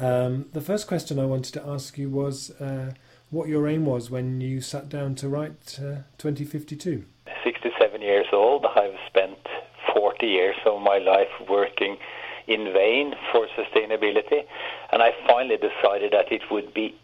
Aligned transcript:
Um, 0.00 0.46
the 0.52 0.60
first 0.60 0.86
question 0.86 1.18
I 1.18 1.24
wanted 1.24 1.54
to 1.54 1.66
ask 1.66 1.98
you 1.98 2.08
was 2.08 2.50
uh, 2.60 2.92
what 3.30 3.48
your 3.48 3.66
aim 3.66 3.84
was 3.84 4.10
when 4.10 4.40
you 4.40 4.60
sat 4.60 4.88
down 4.88 5.16
to 5.16 5.28
write 5.28 5.78
uh, 5.80 6.02
2052. 6.18 7.04
67 7.42 8.00
years 8.00 8.26
old, 8.32 8.64
I've 8.64 8.94
spent 9.08 9.38
40 9.92 10.26
years 10.26 10.56
of 10.64 10.80
my 10.82 10.98
life 10.98 11.28
working 11.48 11.96
in 12.46 12.72
vain 12.72 13.14
for 13.32 13.48
sustainability, 13.48 14.44
and 14.92 15.02
I 15.02 15.14
finally 15.26 15.56
decided 15.56 16.12
that 16.12 16.30
it 16.30 16.42
would 16.50 16.72
be 16.72 16.94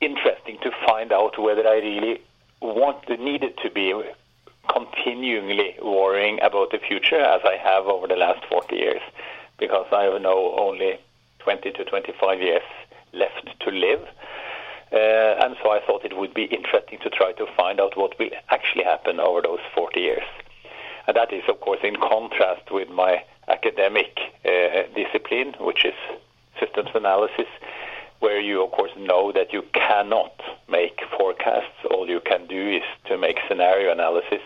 interesting 0.00 0.58
to 0.62 0.70
find 0.86 1.12
out 1.12 1.38
whether 1.38 1.66
I 1.68 1.76
really 1.76 2.22
want 2.62 3.08
needed 3.08 3.58
to 3.62 3.70
be 3.70 3.92
continually 4.68 5.76
worrying 5.82 6.40
about 6.42 6.70
the 6.70 6.78
future 6.78 7.20
as 7.20 7.42
I 7.44 7.56
have 7.56 7.86
over 7.86 8.06
the 8.06 8.16
last 8.16 8.44
40 8.46 8.74
years, 8.74 9.02
because 9.58 9.86
I 9.92 10.04
have 10.04 10.22
now 10.22 10.36
only 10.58 10.98
20 11.42 11.72
to 11.72 11.84
25 11.84 12.40
years 12.40 12.62
left 13.12 13.48
to 13.60 13.70
live. 13.70 14.06
Uh, 14.92 15.44
and 15.44 15.56
so 15.62 15.70
I 15.70 15.80
thought 15.86 16.04
it 16.04 16.16
would 16.16 16.34
be 16.34 16.44
interesting 16.44 16.98
to 17.02 17.10
try 17.10 17.32
to 17.32 17.46
find 17.56 17.80
out 17.80 17.96
what 17.96 18.18
will 18.18 18.30
actually 18.50 18.84
happen 18.84 19.20
over 19.20 19.40
those 19.42 19.60
40 19.74 20.00
years. 20.00 20.24
And 21.06 21.16
that 21.16 21.32
is, 21.32 21.42
of 21.48 21.60
course, 21.60 21.80
in 21.82 21.96
contrast 21.96 22.70
with 22.70 22.88
my 22.88 23.22
academic 23.48 24.18
uh, 24.44 24.82
discipline, 24.94 25.54
which 25.60 25.84
is 25.84 25.94
systems 26.58 26.90
analysis, 26.94 27.46
where 28.18 28.40
you, 28.40 28.62
of 28.62 28.70
course, 28.72 28.90
know 28.96 29.32
that 29.32 29.52
you 29.52 29.62
cannot 29.72 30.40
make 30.68 31.00
forecasts. 31.16 31.84
All 31.90 32.08
you 32.08 32.20
can 32.20 32.46
do 32.46 32.70
is 32.70 32.82
to 33.06 33.16
make 33.16 33.38
scenario 33.48 33.92
analysis, 33.92 34.42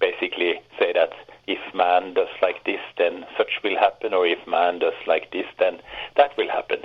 basically 0.00 0.60
say 0.78 0.92
that 0.94 1.12
if 1.50 1.74
man 1.74 2.14
does 2.14 2.28
like 2.40 2.64
this, 2.64 2.80
then 2.96 3.26
such 3.36 3.60
will 3.64 3.76
happen, 3.76 4.14
or 4.14 4.24
if 4.24 4.38
man 4.46 4.78
does 4.78 4.94
like 5.06 5.32
this, 5.32 5.46
then 5.58 5.80
that 6.16 6.36
will 6.36 6.48
happen. 6.48 6.80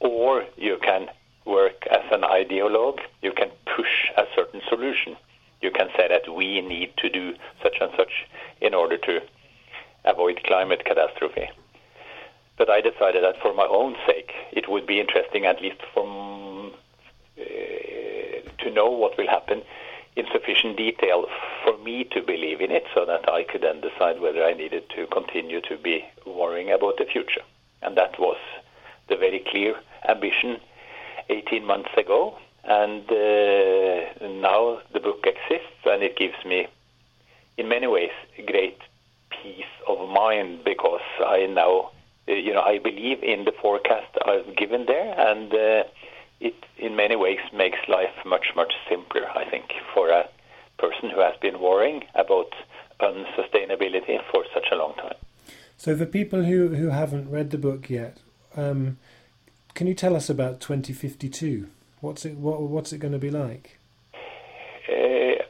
Or 0.00 0.44
you 0.56 0.78
can 0.82 1.08
work 1.44 1.86
as 1.90 2.02
an 2.10 2.22
ideologue, 2.22 2.98
you 3.22 3.32
can 3.32 3.50
push 3.76 4.10
a 4.16 4.24
certain 4.34 4.62
solution. 4.68 5.16
You 5.60 5.70
can 5.70 5.88
say 5.96 6.08
that 6.08 6.34
we 6.34 6.60
need 6.60 6.96
to 6.98 7.08
do 7.08 7.34
such 7.62 7.76
and 7.80 7.92
such 7.96 8.26
in 8.60 8.74
order 8.74 8.98
to 8.98 9.20
avoid 10.04 10.42
climate 10.44 10.84
catastrophe. 10.84 11.48
But 12.58 12.68
I 12.68 12.80
decided 12.80 13.22
that 13.22 13.40
for 13.40 13.54
my 13.54 13.66
own 13.66 13.94
sake, 14.06 14.32
it 14.52 14.68
would 14.68 14.86
be 14.86 15.00
interesting, 15.00 15.46
at 15.46 15.62
least 15.62 15.80
from 15.92 16.72
uh, 17.38 17.44
to 18.58 18.70
know 18.72 18.90
what 18.90 19.16
will 19.16 19.28
happen 19.28 19.62
in 20.16 20.26
sufficient 20.32 20.76
detail 20.76 21.26
for 21.64 21.76
me 21.78 22.04
to 22.12 22.22
believe 22.22 22.60
in 22.60 22.70
it, 22.70 22.84
so 22.94 23.04
that 23.04 23.28
I 23.28 23.44
could 23.44 23.62
then 23.62 23.80
decide 23.80 24.20
whether 24.20 24.44
I 24.44 24.54
needed 24.54 24.84
to 24.90 25.06
continue 25.08 25.60
to 25.62 25.76
be 25.76 26.04
worrying 26.26 26.70
about 26.70 26.98
the 26.98 27.04
future. 27.04 27.42
And 27.82 27.96
that 27.96 28.18
was 28.18 28.36
the 29.08 29.16
very 29.16 29.44
clear 29.50 29.74
ambition 30.08 30.60
18 31.28 31.64
months 31.64 31.90
ago. 31.96 32.38
And 32.64 33.02
uh, 33.10 34.26
now 34.26 34.80
the 34.92 35.00
book 35.00 35.26
exists, 35.26 35.84
and 35.84 36.02
it 36.02 36.16
gives 36.16 36.42
me, 36.46 36.66
in 37.58 37.68
many 37.68 37.86
ways, 37.86 38.12
great 38.46 38.78
peace 39.30 39.64
of 39.86 40.08
mind 40.08 40.64
because 40.64 41.02
I 41.20 41.46
now, 41.46 41.90
uh, 42.28 42.32
you 42.32 42.54
know, 42.54 42.62
I 42.62 42.78
believe 42.78 43.22
in 43.22 43.44
the 43.44 43.52
forecast 43.52 44.16
I've 44.24 44.56
given 44.56 44.86
there, 44.86 45.14
and 45.18 45.52
uh, 45.52 45.84
it 46.40 46.54
in 46.78 46.96
many 46.96 47.16
ways 47.16 47.38
makes 47.52 47.78
life 47.88 48.14
much, 48.24 48.46
much 48.54 48.72
simpler, 48.88 49.28
I 49.34 49.48
think, 49.48 49.72
for 49.92 50.10
a 50.10 50.28
person 50.78 51.10
who 51.10 51.20
has 51.20 51.34
been 51.40 51.60
worrying 51.60 52.04
about 52.14 52.52
unsustainability 53.00 54.18
for 54.30 54.44
such 54.52 54.66
a 54.72 54.76
long 54.76 54.94
time. 54.96 55.14
So, 55.76 55.96
for 55.96 56.06
people 56.06 56.44
who, 56.44 56.68
who 56.68 56.88
haven't 56.90 57.30
read 57.30 57.50
the 57.50 57.58
book 57.58 57.90
yet, 57.90 58.18
um, 58.56 58.98
can 59.74 59.86
you 59.86 59.94
tell 59.94 60.14
us 60.14 60.30
about 60.30 60.60
2052? 60.60 61.68
What's 62.00 62.24
it? 62.24 62.36
What, 62.36 62.60
what's 62.62 62.92
it 62.92 62.98
going 62.98 63.12
to 63.12 63.18
be 63.18 63.30
like? 63.30 63.78
Uh, 64.88 65.42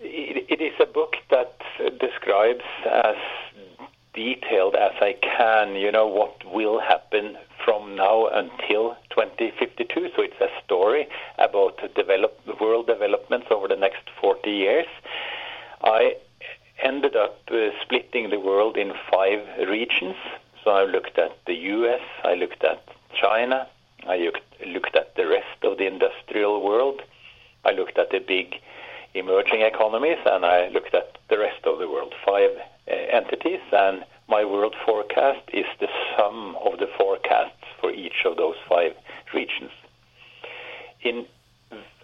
it, 0.00 0.46
it 0.48 0.60
is 0.60 0.72
a 0.80 0.86
book 0.86 1.16
that 1.30 1.60
describes 2.00 2.64
as 2.90 3.16
detailed 4.14 4.74
as 4.74 4.92
I 5.00 5.14
can, 5.22 5.76
you 5.76 5.92
know, 5.92 6.06
what 6.06 6.44
will 6.52 6.80
happen 6.80 7.36
now 8.00 8.28
until 8.42 8.96
2052. 9.10 10.08
So 10.16 10.22
it's 10.22 10.40
a 10.40 10.50
story 10.64 11.06
about 11.38 11.74
develop, 11.94 12.32
world 12.60 12.86
developments 12.86 13.48
over 13.50 13.68
the 13.68 13.76
next 13.76 14.04
40 14.20 14.50
years. 14.50 14.86
I 15.82 16.16
ended 16.82 17.14
up 17.14 17.38
uh, 17.50 17.56
splitting 17.82 18.30
the 18.30 18.40
world 18.40 18.76
in 18.78 18.92
five 19.12 19.40
regions. 19.68 20.16
So 20.64 20.70
I 20.70 20.84
looked 20.84 21.18
at 21.18 21.32
the 21.46 21.56
US, 21.76 22.04
I 22.24 22.34
looked 22.34 22.64
at 22.64 22.82
China, 23.20 23.66
I 24.06 24.16
looked 24.74 24.96
at 24.96 25.14
the 25.16 25.26
rest 25.26 25.58
of 25.62 25.76
the 25.78 25.86
industrial 25.86 26.64
world, 26.68 27.02
I 27.64 27.72
looked 27.72 27.98
at 27.98 28.10
the 28.10 28.20
big 28.20 28.54
emerging 29.14 29.62
economies, 29.62 30.20
and 30.24 30.44
I 30.44 30.68
looked 30.68 30.94
at 30.94 31.18
the 31.28 31.38
rest 31.38 31.62
of 31.64 31.78
the 31.78 31.88
world. 31.88 32.14
Five 32.24 32.52
uh, 32.88 32.94
entities, 33.20 33.64
and 33.72 34.04
my 34.28 34.44
world 34.44 34.74
forecast 34.86 35.44
is 35.52 35.66
the 35.80 35.88
sum 36.16 36.56
of 36.64 36.78
the 36.78 36.88
forecasts 36.98 37.59
for 37.80 37.90
each 37.90 38.24
of 38.24 38.36
those 38.36 38.56
five 38.68 38.92
regions. 39.34 39.70
In 41.02 41.26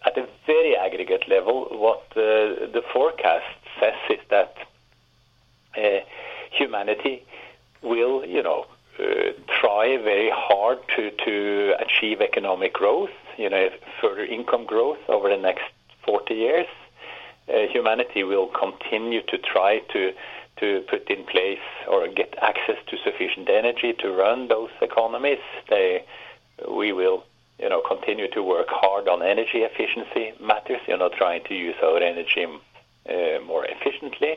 at 0.07 0.17
a 0.17 0.27
very 0.47 0.77
aggregate 0.77 1.29
level, 1.29 1.67
what 1.71 2.05
uh, 2.13 2.71
the 2.73 2.83
forecast 2.93 3.45
says 3.81 3.95
is 4.09 4.21
that 4.31 4.55
uh, 5.77 6.01
humanity 6.53 7.25
will, 7.83 8.25
you 8.25 8.43
know, 8.43 8.67
uh, 8.99 9.33
try 9.61 9.99
very 9.99 10.31
hard 10.33 10.79
to, 10.95 11.11
to 11.25 11.75
achieve 11.81 12.21
economic 12.21 12.73
growth, 12.73 13.11
you 13.37 13.51
know, 13.51 13.69
further 14.01 14.25
income 14.25 14.65
growth 14.65 14.99
over 15.09 15.29
the 15.29 15.37
next 15.37 15.65
40 16.05 16.35
years. 16.35 16.67
Uh, 17.49 17.67
humanity 17.71 18.25
will 18.25 18.47
continue 18.47 19.23
to 19.23 19.39
try 19.39 19.81
to 19.93 20.13
to 20.59 20.83
put 20.89 21.11
in 21.11 21.25
place 21.25 21.67
or 21.89 22.09
get 22.09 22.35
access 22.41 22.77
to 22.89 22.97
sufficient 23.05 23.49
energy 23.49 23.93
to 23.99 24.11
run 24.11 24.49
those 24.49 24.71
economies. 24.81 25.39
They, 25.69 26.05
we 26.69 26.93
will, 26.93 27.25
you 27.59 27.69
know, 27.69 27.83
continue 27.87 28.31
to 28.31 28.43
work 28.43 28.69
hard 28.71 29.09
on 29.09 29.23
energy 29.23 29.59
efficiency 29.59 30.33
matters. 30.41 30.81
You 30.89 30.97
know, 30.97 31.11
trying 31.11 31.45
to 31.45 31.55
use 31.55 31.77
our 31.83 31.99
energy 31.99 32.47
uh, 33.09 33.41
more 33.47 33.65
efficiently. 33.67 34.37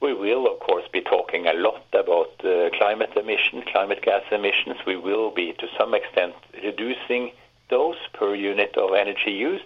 We 0.00 0.12
will, 0.12 0.46
of 0.52 0.60
course, 0.60 0.84
be 0.92 1.00
talking 1.00 1.46
a 1.46 1.54
lot 1.54 1.84
about 1.92 2.32
uh, 2.44 2.70
climate 2.76 3.12
emissions, 3.16 3.64
climate 3.72 4.02
gas 4.02 4.22
emissions. 4.30 4.76
We 4.86 4.96
will 4.96 5.30
be, 5.30 5.52
to 5.58 5.66
some 5.78 5.94
extent, 5.94 6.34
reducing 6.62 7.32
those 7.70 7.96
per 8.12 8.34
unit 8.34 8.76
of 8.76 8.92
energy 8.94 9.30
used. 9.30 9.64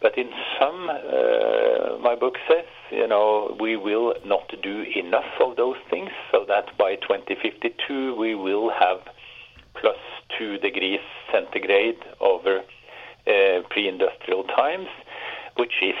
But 0.00 0.16
in 0.16 0.30
some, 0.60 0.88
uh, 0.90 1.98
my 2.00 2.14
book 2.14 2.36
says, 2.48 2.66
you 2.90 3.06
know, 3.06 3.56
we 3.58 3.76
will 3.76 4.14
not 4.24 4.52
do 4.62 4.82
enough 4.94 5.32
of 5.40 5.56
those 5.56 5.76
things, 5.90 6.10
so 6.30 6.44
that 6.46 6.76
by 6.78 6.94
2052 6.96 8.14
we 8.14 8.34
will 8.34 8.70
have 8.70 9.00
plus 9.74 9.96
two 10.36 10.58
degrees 10.58 11.00
centigrade 11.32 11.98
over 12.20 12.62
uh, 13.26 13.60
pre-industrial 13.70 14.44
times, 14.44 14.88
which 15.56 15.74
is, 15.82 15.96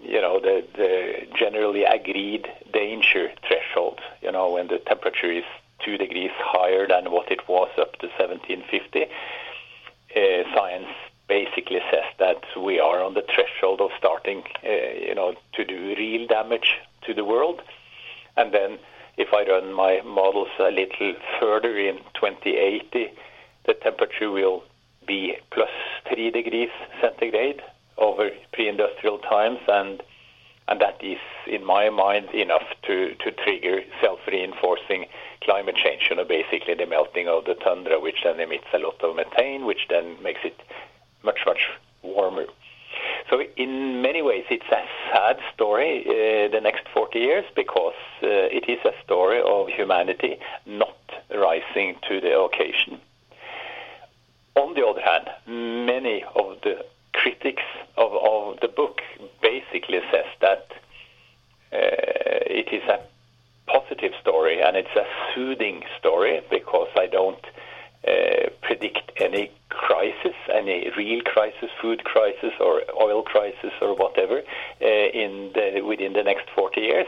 you 0.00 0.20
know, 0.20 0.40
the, 0.40 0.64
the 0.74 1.26
generally 1.38 1.84
agreed 1.84 2.46
danger 2.72 3.30
threshold. 3.46 4.00
You 4.20 4.32
know, 4.32 4.52
when 4.52 4.66
the 4.68 4.78
temperature 4.78 5.30
is 5.30 5.44
two 5.84 5.96
degrees 5.96 6.32
higher 6.38 6.86
than 6.86 7.12
what 7.12 7.30
it 7.30 7.48
was 7.48 7.70
up 7.78 7.98
to 8.00 8.08
1750, 8.18 9.06
uh, 10.16 10.54
science 10.54 10.88
basically 11.28 11.80
says 11.90 12.04
that 12.18 12.42
we 12.60 12.80
are 12.80 13.02
on 13.02 13.14
the 13.14 13.24
threshold 13.34 13.80
of 13.80 13.90
starting, 13.98 14.42
uh, 14.64 14.70
you 15.00 15.14
know, 15.14 15.34
to 15.52 15.64
do 15.64 15.94
real 15.96 16.26
damage 16.26 16.74
to 17.02 17.14
the 17.14 17.24
world. 17.24 17.60
And 18.36 18.52
then, 18.52 18.78
if 19.16 19.34
I 19.34 19.44
run 19.44 19.72
my 19.72 20.00
models 20.04 20.48
a 20.58 20.70
little 20.70 21.14
further 21.40 21.76
in 21.76 21.98
2080, 22.14 23.10
the 23.66 23.74
temperature 23.74 24.30
will 24.30 24.62
be 25.06 25.36
plus 25.50 25.70
three 26.08 26.30
degrees 26.30 26.70
centigrade 27.00 27.62
over 27.96 28.30
pre-industrial 28.52 29.18
times, 29.18 29.58
and 29.68 30.02
and 30.68 30.80
that 30.82 31.02
is, 31.02 31.18
in 31.46 31.64
my 31.64 31.88
mind, 31.88 32.28
enough 32.34 32.66
to, 32.82 33.14
to 33.14 33.30
trigger 33.30 33.80
self-reinforcing 34.02 35.06
climate 35.40 35.76
change. 35.76 36.08
You 36.10 36.16
know, 36.16 36.24
basically 36.24 36.74
the 36.74 36.84
melting 36.84 37.26
of 37.26 37.46
the 37.46 37.54
tundra, 37.54 37.98
which 37.98 38.18
then 38.22 38.38
emits 38.38 38.66
a 38.74 38.78
lot 38.78 39.02
of 39.02 39.16
methane, 39.16 39.64
which 39.64 39.86
then 39.88 40.22
makes 40.22 40.40
it 40.44 40.60
much, 41.22 41.40
much 41.46 41.70
warmer. 42.02 42.46
So 43.30 43.42
in 43.56 44.00
many 44.02 44.22
ways, 44.22 44.44
it's 44.50 44.70
a 44.70 44.82
sad 45.12 45.38
story, 45.54 46.04
uh, 46.06 46.48
the 46.50 46.60
next 46.62 46.88
40 46.94 47.18
years, 47.18 47.44
because 47.54 47.94
uh, 48.22 48.26
it 48.26 48.68
is 48.68 48.78
a 48.84 48.92
story 49.04 49.40
of 49.44 49.68
humanity 49.68 50.38
not 50.66 50.96
rising 51.34 51.96
to 52.08 52.20
the 52.20 52.38
occasion. 52.38 53.00
On 54.54 54.74
the 54.74 54.86
other 54.86 55.02
hand, 55.02 55.28
many 55.46 56.24
of 56.34 56.60
the 56.62 56.84
critics 57.12 57.62
of, 57.96 58.12
of 58.12 58.60
the 58.60 58.68
book 58.68 59.00
basically 59.42 60.00
says 60.10 60.26
that 60.40 60.66
uh, 61.72 61.76
it 62.60 62.72
is 62.72 62.82
a 62.88 62.98
positive 63.66 64.12
story 64.20 64.62
and 64.62 64.76
it's 64.76 64.96
a 64.96 65.06
soothing 65.34 65.82
story 65.98 66.40
because 66.50 66.88
I 66.96 67.06
don't 67.06 67.44
uh, 68.06 68.50
predict 68.62 69.12
any 69.16 69.50
crisis, 69.70 70.34
any 70.52 70.90
real 70.96 71.20
crisis, 71.22 71.70
food 71.80 72.04
crisis, 72.04 72.52
or 72.60 72.82
oil 73.00 73.22
crisis, 73.22 73.72
or 73.80 73.94
whatever, 73.94 74.42
uh, 74.82 74.84
in 74.84 75.50
the, 75.54 75.82
within 75.82 76.12
the 76.12 76.22
next 76.22 76.48
40 76.54 76.80
years. 76.80 77.06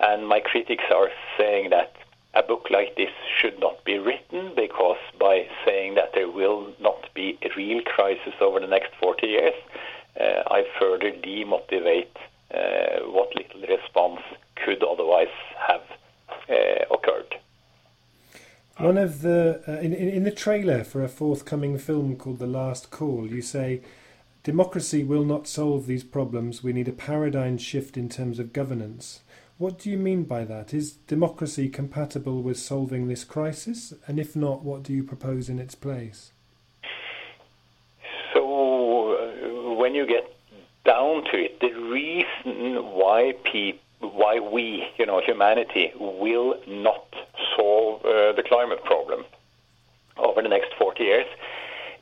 And 0.00 0.26
my 0.26 0.40
critics 0.40 0.84
are 0.94 1.10
saying 1.38 1.70
that 1.70 1.94
a 2.34 2.42
book 2.42 2.68
like 2.70 2.96
this 2.96 3.10
should 3.38 3.58
not 3.60 3.84
be 3.84 3.98
written 3.98 4.52
because 4.54 4.98
by 5.18 5.46
saying 5.64 5.94
that 5.96 6.12
there 6.14 6.30
will 6.30 6.72
not 6.80 7.08
be 7.14 7.38
a 7.42 7.48
real 7.56 7.82
crisis 7.82 8.34
over 8.40 8.60
the 8.60 8.66
next 8.66 8.92
40 9.00 9.26
years, 9.26 9.54
uh, 10.20 10.42
I 10.46 10.64
further 10.78 11.10
demotivate 11.10 12.16
uh, 12.54 13.06
what 13.10 13.34
little 13.34 13.62
response 13.68 14.20
could 14.56 14.82
otherwise 14.82 15.34
have 15.66 15.82
uh, 16.48 16.94
occurred. 16.94 17.34
One 18.80 18.96
of 18.96 19.20
the 19.20 19.62
uh, 19.68 19.72
in, 19.72 19.92
in 19.92 20.24
the 20.24 20.30
trailer 20.30 20.84
for 20.84 21.04
a 21.04 21.08
forthcoming 21.08 21.76
film 21.76 22.16
called 22.16 22.38
The 22.38 22.46
Last 22.46 22.90
Call, 22.90 23.26
you 23.26 23.42
say 23.42 23.82
democracy 24.42 25.04
will 25.04 25.24
not 25.24 25.46
solve 25.46 25.86
these 25.86 26.02
problems. 26.02 26.62
We 26.62 26.72
need 26.72 26.88
a 26.88 26.92
paradigm 26.92 27.58
shift 27.58 27.98
in 27.98 28.08
terms 28.08 28.38
of 28.38 28.54
governance. 28.54 29.20
What 29.58 29.78
do 29.78 29.90
you 29.90 29.98
mean 29.98 30.22
by 30.22 30.44
that? 30.44 30.72
Is 30.72 30.92
democracy 30.92 31.68
compatible 31.68 32.40
with 32.40 32.58
solving 32.58 33.06
this 33.06 33.22
crisis? 33.22 33.92
And 34.06 34.18
if 34.18 34.34
not, 34.34 34.64
what 34.64 34.82
do 34.82 34.94
you 34.94 35.04
propose 35.04 35.50
in 35.50 35.58
its 35.58 35.74
place? 35.74 36.32
So, 38.32 39.12
uh, 39.12 39.74
when 39.74 39.94
you 39.94 40.06
get 40.06 40.34
down 40.86 41.24
to 41.24 41.36
it, 41.36 41.60
the 41.60 41.74
reason 41.74 42.76
why 42.94 43.34
people 43.44 43.80
why 44.00 44.40
we, 44.40 44.88
you 44.98 45.06
know, 45.06 45.20
humanity, 45.20 45.92
will 45.98 46.58
not 46.66 47.06
solve 47.60 48.04
uh, 48.04 48.32
the 48.32 48.42
climate 48.42 48.82
problem 48.84 49.24
over 50.16 50.42
the 50.42 50.48
next 50.48 50.72
40 50.78 51.02
years 51.02 51.26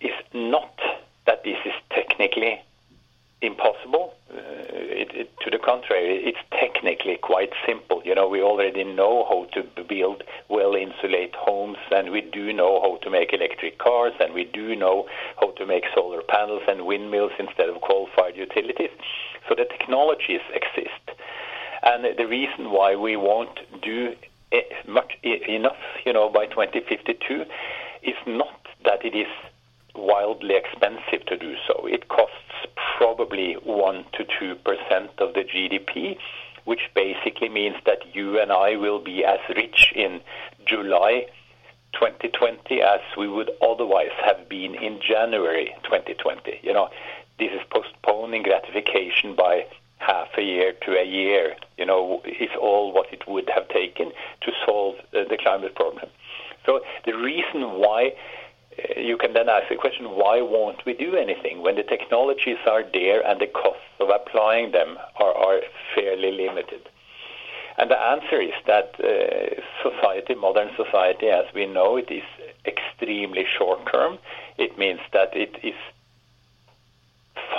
is 0.01 0.13
not 0.33 0.79
that 1.27 1.43
this 1.45 1.59
is 1.65 1.73
technically 1.91 2.61
impossible. 3.41 4.15
Uh, 4.31 4.41
it, 5.03 5.11
it, 5.15 5.41
to 5.41 5.51
the 5.51 5.59
contrary, 5.59 6.17
it's 6.25 6.39
technically 6.53 7.17
quite 7.17 7.51
simple. 7.67 8.03
You 8.05 8.15
know, 8.15 8.29
we 8.29 8.43
already 8.43 8.85
know 8.85 9.25
how 9.29 9.47
to 9.55 9.85
build 9.85 10.23
well-insulated 10.49 11.35
homes, 11.35 11.79
and 11.91 12.11
we 12.11 12.21
do 12.21 12.53
know 12.53 12.81
how 12.81 12.97
to 13.03 13.11
make 13.11 13.33
electric 13.33 13.79
cars, 13.79 14.15
and 14.21 14.35
we 14.35 14.45
do 14.45 14.75
know 14.75 15.07
how 15.41 15.51
to 15.53 15.67
make 15.67 15.85
solar 15.95 16.23
panels 16.23 16.63
and 16.69 16.87
windmills 16.87 17.33
instead 17.39 17.69
of 17.69 17.81
coal-fired 17.83 18.37
utilities. 18.37 18.91
So 19.49 19.55
the 19.55 19.65
technologies 19.65 20.41
exist. 20.53 21.19
And 21.83 22.05
the 22.19 22.27
reason 22.27 22.71
why 22.71 22.97
we 22.97 23.17
won't 23.17 23.61
do 23.83 24.17
Eh, 24.51 24.63
much 24.87 25.13
enough, 25.23 25.77
you 26.07 26.13
know, 26.13 26.31
by 26.31 26.47
2052 26.47 27.45
is 28.03 28.15
not 28.27 28.67
that 28.85 29.05
it 29.05 29.15
is 29.15 29.27
wildly 29.95 30.55
expensive 30.55 31.27
to 31.27 31.37
do 31.37 31.55
so. 31.67 31.87
It 31.87 32.09
costs 32.09 32.35
probably 32.97 33.55
1 33.55 34.05
to 34.15 34.25
2 34.39 34.55
percent 34.57 35.11
of 35.19 35.35
the 35.35 35.45
GDP, 35.45 36.17
which 36.65 36.91
basically 36.95 37.49
means 37.49 37.77
that 37.85 38.15
you 38.15 38.41
and 38.41 38.51
I 38.51 38.77
will 38.77 39.01
be 39.01 39.25
as 39.25 39.41
rich 39.55 39.93
in 39.95 40.21
July 40.65 41.27
2020 41.93 42.81
as 42.81 43.01
we 43.17 43.29
would 43.29 43.51
otherwise 43.61 44.13
have 44.25 44.49
been 44.49 44.75
in 44.75 45.01
January 45.01 45.75
2020. 45.85 46.61
You 46.63 46.73
know, 46.73 46.89
this 47.39 47.51
is 47.53 47.61
postponing 47.71 48.45
gratification 48.45 49.35
by 49.35 49.67
half 49.99 50.29
a 50.37 50.43
year 50.43 50.73
to 50.85 50.93
a 50.93 51.05
year, 51.05 51.55
you 51.77 51.87
know, 51.87 52.23
is 52.25 52.51
all 52.61 52.93
what 52.93 53.13
it 53.13 53.23
would 53.29 53.49
have 53.55 53.69
taken 53.69 54.11
to 54.43 54.53
solve 54.65 54.97
uh, 55.13 55.25
the 55.29 55.37
climate 55.37 55.75
problem. 55.75 56.09
So 56.67 56.81
the 57.05 57.13
reason 57.17 57.81
why 57.81 58.13
uh, 58.79 59.01
you 59.01 59.17
can 59.17 59.33
then 59.33 59.49
ask 59.49 59.69
the 59.69 59.77
question, 59.77 60.07
why 60.07 60.41
won't 60.41 60.85
we 60.87 60.95
do 60.95 61.17
anything 61.17 61.63
when 61.63 61.77
the 61.77 61.83
technologies 61.83 62.59
are 62.67 62.85
there 62.93 63.27
and 63.27 63.41
the 63.41 63.47
costs 63.47 63.83
of 64.01 64.09
applying 64.11 64.73
them 64.73 64.99
are, 65.17 65.35
are 65.35 65.61
fairly 65.95 66.33
limited? 66.33 66.89
And 67.79 67.91
the 67.91 67.99
answer 67.99 68.41
is 68.41 68.55
that 68.67 68.95
uh, 68.99 69.61
society, 69.89 70.35
modern 70.35 70.71
society 70.77 71.29
as 71.29 71.45
we 71.55 71.67
know 71.67 71.97
it, 71.97 72.11
is 72.11 72.25
extremely 72.67 73.47
short 73.57 73.81
term. 73.93 74.19
It 74.59 74.77
means 74.77 75.01
that 75.13 75.31
it 75.33 75.55
is 75.63 75.75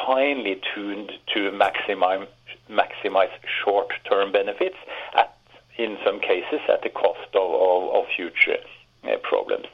finely 0.06 0.62
tuned 0.74 1.12
to 1.34 1.52
maximize, 1.52 2.28
maximize 2.70 3.32
short-term 3.64 4.32
benefits, 4.32 4.78
at, 5.14 5.36
in 5.78 5.98
some 6.06 6.20
cases 6.20 6.60
at 6.68 6.82
the 6.84 6.90
cost 6.90 7.30
of, 7.34 7.52
of, 7.52 7.96
of 7.96 8.06
future 8.16 8.58
uh, 9.04 9.18
problems. 9.24 9.68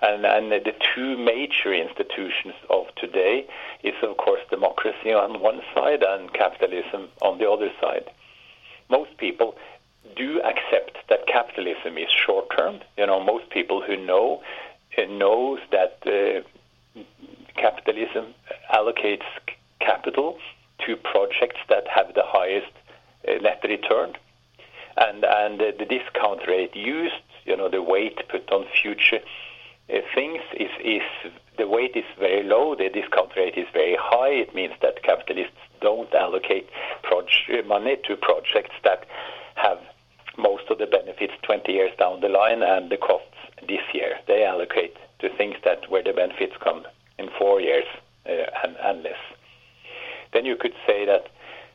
And, 0.00 0.24
and, 0.24 0.52
the 0.52 0.74
two 0.94 1.16
major 1.16 1.72
institutions 1.72 2.54
of 2.70 2.86
today 2.94 3.46
is, 3.82 3.94
of 4.02 4.16
course, 4.16 4.40
democracy 4.48 5.12
on 5.12 5.40
one 5.40 5.60
side 5.74 6.04
and 6.04 6.32
capitalism 6.32 7.08
on 7.20 7.38
the 7.38 7.50
other 7.50 7.70
side. 7.80 8.08
Most 8.88 9.16
people 9.18 9.56
do 10.14 10.40
accept 10.42 10.98
that 11.08 11.26
capitalism 11.26 11.98
is 11.98 12.08
short-term. 12.10 12.80
You 12.96 13.06
know, 13.06 13.22
most 13.22 13.50
people 13.50 13.82
who 13.82 13.96
know 13.96 14.42
knows 15.06 15.60
that 15.70 15.98
uh, 16.06 17.00
capitalism 17.60 18.34
allocates 18.72 19.26
capital 19.80 20.38
to 20.86 20.96
projects 20.96 21.60
that 21.68 21.84
have 21.88 22.14
the 22.14 22.22
highest 22.24 22.72
uh, 23.26 23.34
net 23.42 23.60
return. 23.64 24.14
And, 24.96 25.24
and 25.24 25.60
uh, 25.60 25.72
the 25.78 25.84
discount 25.84 26.46
rate 26.48 26.74
used, 26.74 27.14
you 27.44 27.56
know, 27.56 27.68
the 27.68 27.82
weight 27.82 28.18
put 28.28 28.50
on 28.50 28.66
future 28.82 29.20
uh, 29.90 29.98
things 30.14 30.40
is, 30.54 30.70
is 30.84 31.32
the 31.56 31.66
weight 31.66 31.96
is 31.96 32.04
very 32.18 32.42
low, 32.42 32.74
the 32.74 32.88
discount 32.88 33.30
rate 33.36 33.56
is 33.56 33.66
very 33.72 33.96
high. 33.98 34.30
It 34.30 34.54
means 34.54 34.74
that 34.82 35.02
capitalists 35.02 35.56
don't 35.80 36.12
allocate 36.14 36.68
project, 37.02 37.66
money 37.66 37.96
to 38.04 38.16
projects 38.16 38.74
that 38.84 39.06
have 39.54 39.78
most 40.36 40.64
of 40.70 40.78
the 40.78 40.86
benefits 40.86 41.32
20 41.42 41.72
years 41.72 41.90
down 41.98 42.20
the 42.20 42.28
line 42.28 42.62
and 42.62 42.90
the 42.90 42.96
costs 42.96 43.34
this 43.66 43.82
year. 43.92 44.18
They 44.26 44.44
allocate 44.44 44.96
to 45.20 45.28
things 45.36 45.56
that 45.64 45.90
where 45.90 46.02
the 46.02 46.12
benefits 46.12 46.54
come 46.62 46.84
in 47.18 47.28
four 47.38 47.60
years 47.60 47.84
uh, 48.26 48.32
and, 48.64 48.76
and 48.82 49.02
less 49.02 49.16
then 50.32 50.44
you 50.44 50.56
could 50.56 50.74
say 50.86 51.06
that 51.06 51.28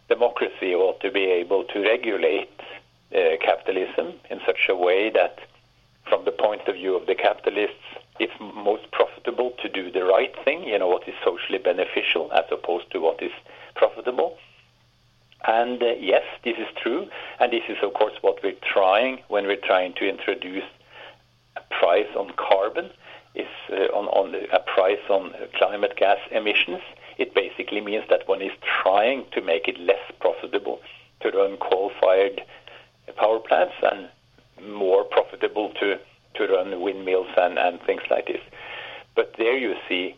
democracy 0.10 0.74
ought 0.76 1.00
to 1.02 1.12
be 1.12 1.26
able 1.26 1.64
to 1.66 1.82
regulate 1.82 2.60
uh, 3.16 3.38
capitalism 3.42 4.14
in 4.30 4.40
such 4.46 4.68
a 4.70 4.76
way 4.76 5.10
that, 5.10 5.40
from 6.08 6.26
the 6.26 6.32
point 6.32 6.62
of 6.68 6.76
view 6.76 6.96
of 6.96 7.08
the 7.08 7.16
capitalists, 7.16 7.86
it's 8.20 8.34
most 8.40 8.92
profitable 8.92 9.54
to 9.62 9.70
do 9.70 9.92
the 9.92 10.04
right 10.04 10.34
thing, 10.44 10.64
you 10.64 10.78
know, 10.78 10.88
what 10.88 11.08
is 11.08 11.16
socially 11.24 11.58
beneficial 11.58 12.32
as 12.34 12.46
opposed 12.52 12.92
to 12.92 13.00
what 13.00 13.22
is 13.24 13.32
profitable. 13.76 14.38
And 15.46 15.82
uh, 15.82 15.94
yes, 16.00 16.24
this 16.44 16.58
is 16.58 16.68
true. 16.82 17.08
And 17.40 17.52
this 17.52 17.64
is, 17.68 17.78
of 17.82 17.94
course, 17.94 18.14
what 18.22 18.42
we're 18.44 18.54
trying 18.62 19.20
when 19.28 19.46
we're 19.46 19.58
trying 19.58 19.94
to 19.96 20.08
introduce 20.08 20.64
a 21.58 21.62
price 21.74 22.08
on 22.16 22.32
carbon, 22.38 22.92
is 23.36 23.48
uh, 23.72 23.76
on, 23.96 24.36
a 24.52 24.60
price 24.60 25.00
on 25.10 25.34
climate 25.58 25.96
gas 25.98 26.20
emissions 26.32 26.82
it 27.18 27.34
basically 27.34 27.82
means 27.82 28.04
that 28.10 28.28
one 28.28 28.42
is 28.42 28.52
trying 28.82 29.26
to 29.32 29.42
make 29.42 29.68
it 29.68 29.80
less 29.80 30.02
profitable 30.20 30.80
to 31.22 31.30
run 31.30 31.58
coal-fired 31.58 32.42
power 33.16 33.40
plants 33.40 33.76
and 33.84 34.10
more 34.68 35.04
profitable 35.04 35.72
to, 35.80 36.00
to 36.36 36.48
run 36.48 36.82
windmills 36.82 37.28
and, 37.38 37.60
and 37.60 37.82
things 37.82 38.02
like 38.10 38.28
this. 38.28 38.42
But 39.16 39.36
there 39.38 39.58
you 39.58 39.76
see 39.88 40.16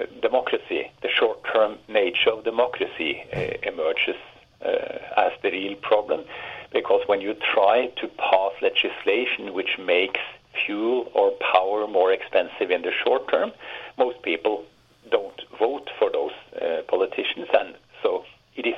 uh, 0.00 0.06
democracy, 0.22 0.90
the 1.02 1.08
short-term 1.08 1.78
nature 1.88 2.30
of 2.30 2.44
democracy 2.44 3.22
uh, 3.32 3.68
emerges 3.68 4.16
uh, 4.64 4.98
as 5.16 5.32
the 5.42 5.50
real 5.50 5.74
problem 5.76 6.24
because 6.72 7.02
when 7.06 7.20
you 7.20 7.34
try 7.34 7.86
to 8.00 8.08
pass 8.08 8.52
legislation 8.62 9.52
which 9.52 9.78
makes 9.78 10.20
fuel 10.64 11.10
or 11.14 11.32
power 11.32 11.49
more 11.90 12.12
expensive 12.12 12.70
in 12.70 12.82
the 12.82 12.92
short 13.04 13.28
term, 13.28 13.52
most 13.98 14.22
people 14.22 14.64
don't 15.10 15.40
vote 15.58 15.90
for 15.98 16.10
those 16.10 16.32
uh, 16.60 16.82
politicians, 16.88 17.48
and 17.58 17.74
so 18.02 18.24
it 18.56 18.66
is 18.66 18.76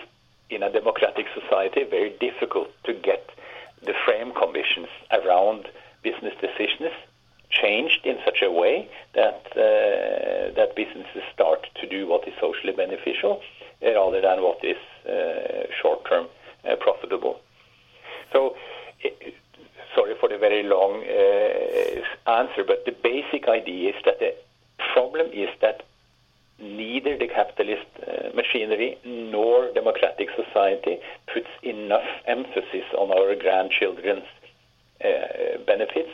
in 0.50 0.62
a 0.62 0.71
democratic 0.71 1.26
society 1.35 1.85
very 1.85 2.11
difficult 2.21 2.69
to 2.85 2.92
get 2.92 3.31
the 3.85 3.95
frame 4.04 4.33
conditions 4.33 4.88
around 5.11 5.69
business 6.02 6.35
decisions 6.40 6.92
changed 7.50 8.00
in 8.04 8.16
such 8.25 8.40
a 8.42 8.50
way 8.50 8.88
that 9.14 9.42
uh, 9.57 10.54
that 10.54 10.75
businesses 10.75 11.23
start 11.35 11.66
to 11.81 11.87
do 11.87 12.07
what 12.07 12.26
is 12.26 12.35
socially 12.40 12.73
beneficial 12.73 13.42
uh, 13.85 13.92
rather 13.92 14.21
than 14.21 14.42
what 14.42 14.59
is 14.64 14.76
uh, 15.07 15.66
short-term 15.81 16.26
uh, 16.64 16.76
profitable. 16.76 17.40
So. 18.33 18.57
It, 19.00 19.35
sorry 19.95 20.14
for 20.19 20.28
the 20.28 20.38
very 20.38 20.62
long 20.62 21.04
uh, 21.04 22.31
answer, 22.40 22.64
but 22.66 22.85
the 22.87 22.92
basic 23.02 23.49
idea 23.49 23.90
is 23.90 23.97
that 24.04 24.19
the 24.21 24.35
problem 24.95 25.26
is 25.33 25.49
that 25.61 25.83
neither 26.59 27.19
the 27.19 27.26
capitalist 27.26 27.87
uh, 28.07 28.35
machinery 28.35 28.97
nor 29.04 29.73
democratic 29.75 30.28
society 30.37 30.99
puts 31.33 31.49
enough 31.62 32.09
emphasis 32.26 32.85
on 32.97 33.11
our 33.11 33.35
grandchildren's 33.35 34.25
uh, 35.04 35.59
benefits. 35.66 36.11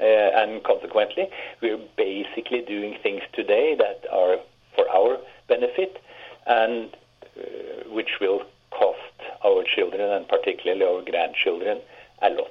Uh, 0.00 0.04
and 0.04 0.64
consequently, 0.64 1.28
we're 1.62 1.78
basically 1.96 2.60
doing 2.62 2.98
things 3.02 3.22
today 3.32 3.76
that 3.78 4.04
are 4.10 4.38
for 4.74 4.88
our 4.90 5.18
benefit 5.48 6.02
and 6.46 6.90
uh, 7.36 7.88
which 7.90 8.18
will 8.20 8.42
cost 8.70 8.98
our 9.44 9.62
children 9.62 10.10
and 10.10 10.26
particularly 10.26 10.84
our 10.84 11.02
grandchildren 11.02 11.78
a 12.22 12.30
lot. 12.30 12.50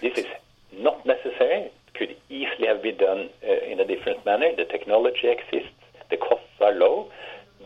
This 0.00 0.16
is 0.16 0.26
not 0.72 1.04
necessary. 1.04 1.64
It 1.64 1.74
could 1.94 2.16
been 2.84 3.00
done 3.08 3.22
uh, 3.42 3.72
in 3.72 3.80
a 3.80 3.86
different 3.92 4.20
manner. 4.24 4.48
The 4.62 4.68
technology 4.76 5.28
exists, 5.36 5.80
the 6.10 6.18
costs 6.28 6.56
are 6.60 6.74
low, 6.84 7.10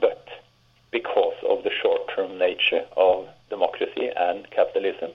but 0.01 0.25
because 0.99 1.39
of 1.53 1.65
the 1.65 1.73
short-term 1.83 2.39
nature 2.39 2.85
of 2.97 3.17
democracy 3.51 4.07
and 4.29 4.39
capitalism, 4.51 5.11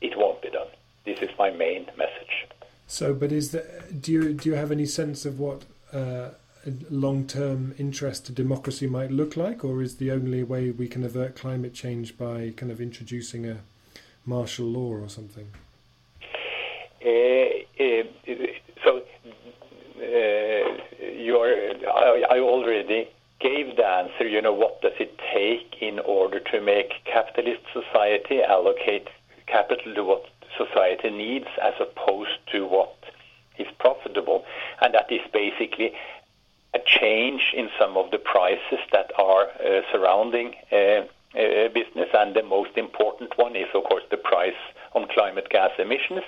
it 0.00 0.12
won't 0.20 0.40
be 0.42 0.50
done. 0.50 0.70
This 1.04 1.18
is 1.20 1.30
my 1.38 1.50
main 1.50 1.82
message. 1.96 2.34
So, 2.88 3.14
but 3.14 3.30
is 3.30 3.50
there, 3.52 3.84
do 4.04 4.12
you 4.16 4.22
do 4.32 4.44
you 4.50 4.56
have 4.62 4.72
any 4.78 4.86
sense 4.86 5.24
of 5.24 5.34
what 5.38 5.60
uh, 5.92 6.30
long-term 6.90 7.74
interest 7.78 8.26
to 8.26 8.32
democracy 8.32 8.86
might 8.86 9.10
look 9.20 9.36
like, 9.36 9.64
or 9.64 9.82
is 9.82 9.96
the 9.96 10.10
only 10.10 10.42
way 10.42 10.70
we 10.70 10.88
can 10.88 11.04
avert 11.04 11.36
climate 11.36 11.74
change 11.74 12.16
by 12.16 12.52
kind 12.56 12.72
of 12.72 12.80
introducing 12.80 13.46
a 13.46 13.58
martial 14.24 14.66
law 14.66 14.90
or 15.04 15.08
something? 15.08 15.48
Uh, 17.04 17.10
uh, 17.84 18.02
uh, 19.98 21.14
you're, 21.16 21.72
I, 21.88 22.24
I 22.30 22.38
already 22.38 23.08
gave 23.40 23.76
the 23.76 23.86
answer. 23.86 24.26
You 24.26 24.42
know, 24.42 24.52
what 24.52 24.80
does 24.82 24.94
it 24.98 25.18
take 25.32 25.82
in 25.82 25.98
order 26.00 26.40
to 26.40 26.60
make 26.60 27.04
capitalist 27.04 27.62
society 27.72 28.42
allocate 28.42 29.08
capital 29.46 29.94
to 29.94 30.04
what 30.04 30.24
society 30.56 31.10
needs 31.10 31.46
as 31.62 31.74
opposed 31.80 32.38
to 32.52 32.66
what 32.66 32.94
is 33.58 33.66
profitable? 33.78 34.44
And 34.80 34.94
that 34.94 35.10
is 35.10 35.20
basically 35.32 35.92
a 36.74 36.78
change 36.84 37.52
in 37.54 37.70
some 37.78 37.96
of 37.96 38.10
the 38.10 38.18
prices 38.18 38.80
that 38.92 39.10
are 39.18 39.48
uh, 39.48 39.80
surrounding 39.92 40.54
uh, 40.72 40.76
uh, 40.76 41.68
business. 41.68 42.08
And 42.14 42.34
the 42.34 42.42
most 42.42 42.76
important 42.76 43.36
one 43.36 43.56
is, 43.56 43.68
of 43.74 43.84
course, 43.84 44.04
the 44.10 44.16
price 44.16 44.54
on 44.96 45.06
climate 45.08 45.48
gas 45.50 45.70
emissions. 45.78 46.22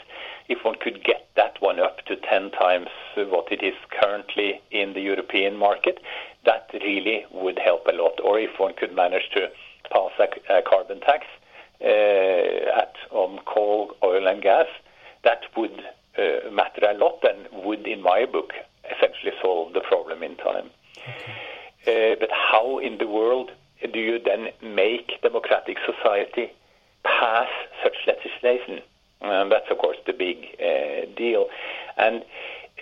If 0.48 0.58
one 0.62 0.76
could 0.80 1.02
get 1.02 1.28
that 1.36 1.56
one 1.60 1.80
up 1.80 2.04
to 2.06 2.16
10 2.16 2.50
times 2.50 2.88
what 3.16 3.50
it 3.50 3.62
is 3.62 3.74
currently 4.00 4.60
in 4.70 4.92
the 4.92 5.00
European 5.00 5.56
market, 5.56 5.98
that 6.44 6.68
really 6.74 7.24
would 7.32 7.58
help 7.58 7.86
a 7.86 7.96
lot. 7.96 8.20
Or 8.22 8.38
if 8.38 8.60
one 8.60 8.74
could 8.74 8.94
manage 8.94 9.30
to 9.34 9.48
pass 9.90 10.12
a, 10.20 10.58
a 10.58 10.62
carbon 10.62 11.00
tax 11.00 11.26
uh, 11.80 12.80
at 12.82 12.94
on 13.10 13.40
coal, 13.46 13.96
oil, 14.02 14.28
and 14.28 14.42
gas, 14.42 14.66
that 15.24 15.40
would 15.56 15.82
uh, 16.18 16.50
matter 16.50 16.86
a 16.90 16.94
lot 16.94 17.24
and 17.24 17.64
would, 17.64 17.86
in 17.86 18.02
my 18.02 18.26
book, 18.26 18.52
essentially 18.84 19.32
solve 19.42 19.72
the 19.72 19.80
problem 19.80 20.22
in 20.22 20.36
time. 20.36 20.70
Okay. 21.08 22.12
Uh, 22.12 22.16
but 22.20 22.28
how 22.30 22.78
in 22.78 22.98
the 22.98 23.06
world 23.06 23.50
do 23.92 23.98
you 23.98 24.18
then 24.18 24.48
make 24.62 25.12
democratic 25.22 25.78
society 25.86 26.52
pass 27.18 27.48
such 27.82 27.96
legislation? 28.06 28.80
And 29.20 29.50
that's, 29.50 29.70
of 29.70 29.78
course, 29.78 29.96
the 30.06 30.12
big 30.12 30.46
uh, 30.60 31.06
deal. 31.16 31.46
And 31.96 32.24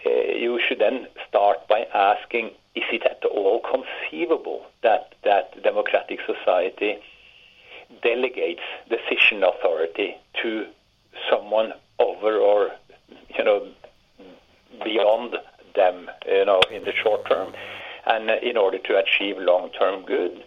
uh, 0.04 0.10
you 0.10 0.60
should 0.66 0.78
then 0.78 1.06
start 1.28 1.66
by 1.68 1.86
asking 1.94 2.50
is 2.74 2.84
it 2.92 3.02
at 3.04 3.24
all 3.24 3.60
conceivable 3.60 4.66
that, 4.82 5.14
that 5.24 5.62
democratic 5.62 6.20
society 6.26 6.98
delegates 8.02 8.60
decision 8.90 9.42
authority 9.42 10.14
to 10.42 10.66
someone 11.30 11.72
over 11.98 12.36
or 12.36 12.70
you 13.36 13.44
know 13.44 13.66
beyond 14.84 15.36
them, 15.74 16.10
you 16.26 16.44
know, 16.44 16.60
in 16.70 16.84
the 16.84 16.92
short 16.92 17.26
term, 17.28 17.52
and 18.06 18.30
uh, 18.30 18.36
in 18.42 18.56
order 18.56 18.78
to 18.78 18.98
achieve 18.98 19.36
long-term 19.38 20.04
good. 20.04 20.44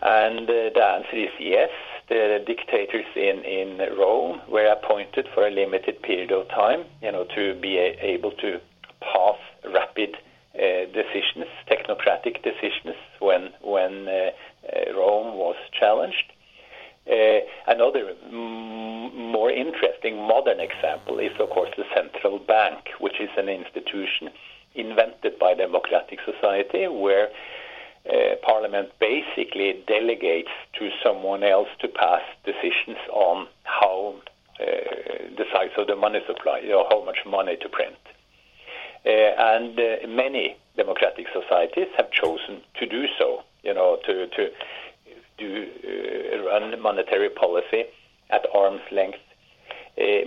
And 0.00 0.48
uh, 0.48 0.70
the 0.74 0.84
answer 0.84 1.16
is 1.16 1.30
yes. 1.38 1.70
The 2.08 2.42
dictators 2.46 3.06
in, 3.16 3.42
in 3.44 3.78
Rome 3.98 4.40
were 4.48 4.66
appointed 4.66 5.26
for 5.34 5.46
a 5.46 5.50
limited 5.50 6.02
period 6.02 6.30
of 6.30 6.48
time, 6.48 6.84
you 7.02 7.10
know, 7.10 7.24
to 7.34 7.54
be 7.60 7.78
a, 7.78 7.96
able 8.00 8.30
to 8.32 8.60
pass 9.00 9.38
rapid 9.64 10.16
uh, 10.54 10.86
decisions, 10.94 11.46
technocratic 11.68 12.42
decisions, 12.42 12.96
when 13.18 13.50
when 13.60 14.06
uh, 14.08 14.30
uh, 14.72 14.92
Rome 14.94 15.36
was 15.36 15.56
challenged. 15.78 16.32
Uh, 17.10 17.40
another 17.66 18.14
m- 18.24 19.30
more 19.32 19.50
interesting 19.50 20.16
modern 20.16 20.60
example 20.60 21.18
is, 21.18 21.32
of 21.38 21.50
course, 21.50 21.70
the 21.76 21.84
central 21.94 22.38
bank, 22.38 22.88
which 23.00 23.20
is 23.20 23.30
an 23.36 23.48
institution 23.48 24.30
invented 24.74 25.38
by 25.38 25.54
democratic 25.54 26.20
society 26.24 26.86
where 26.88 27.28
uh, 28.08 28.36
parliament 28.42 28.90
basically 29.00 29.82
delegates 29.86 30.50
to 30.78 30.90
someone 31.02 31.42
else 31.42 31.68
to 31.80 31.88
pass 31.88 32.22
decisions 32.44 32.98
on 33.12 33.48
how 33.64 34.14
uh, 34.60 34.64
the 35.36 35.44
size 35.52 35.70
of 35.76 35.86
the 35.86 35.96
money 35.96 36.20
supply, 36.26 36.60
know, 36.68 36.86
how 36.88 37.04
much 37.04 37.18
money 37.26 37.56
to 37.56 37.68
print. 37.68 37.96
Uh, 39.04 39.10
and 39.10 39.78
uh, 39.78 40.06
many 40.08 40.56
democratic 40.76 41.26
societies 41.32 41.88
have 41.96 42.10
chosen 42.10 42.62
to 42.78 42.86
do 42.86 43.06
so, 43.18 43.42
you 43.62 43.74
know, 43.74 43.98
to, 44.06 44.26
to 44.28 44.50
do 45.38 45.66
uh, 45.84 46.44
run 46.44 46.80
monetary 46.80 47.28
policy 47.28 47.84
at 48.30 48.46
arm's 48.54 48.82
length 48.90 49.18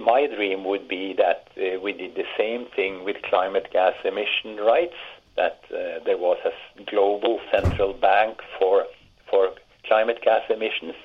my 0.04 0.26
dream 0.26 0.64
would 0.64 0.88
be 0.88 1.14
that 1.14 1.48
we 1.84 1.94
did 1.94 2.16
the 2.16 2.26
same 2.36 2.66
thing 2.76 3.04
with 3.04 3.18
climate 3.22 3.68
gas 3.72 3.94
emission 4.04 4.58
rights, 4.58 4.96
that 5.40 5.60
uh, 5.72 6.04
there 6.06 6.18
was 6.18 6.38
a 6.52 6.84
global 6.84 7.40
central 7.50 7.94
bank 7.94 8.40
for, 8.58 8.86
for 9.30 9.50
climate 9.86 10.20
gas 10.22 10.44
emissions 10.50 10.96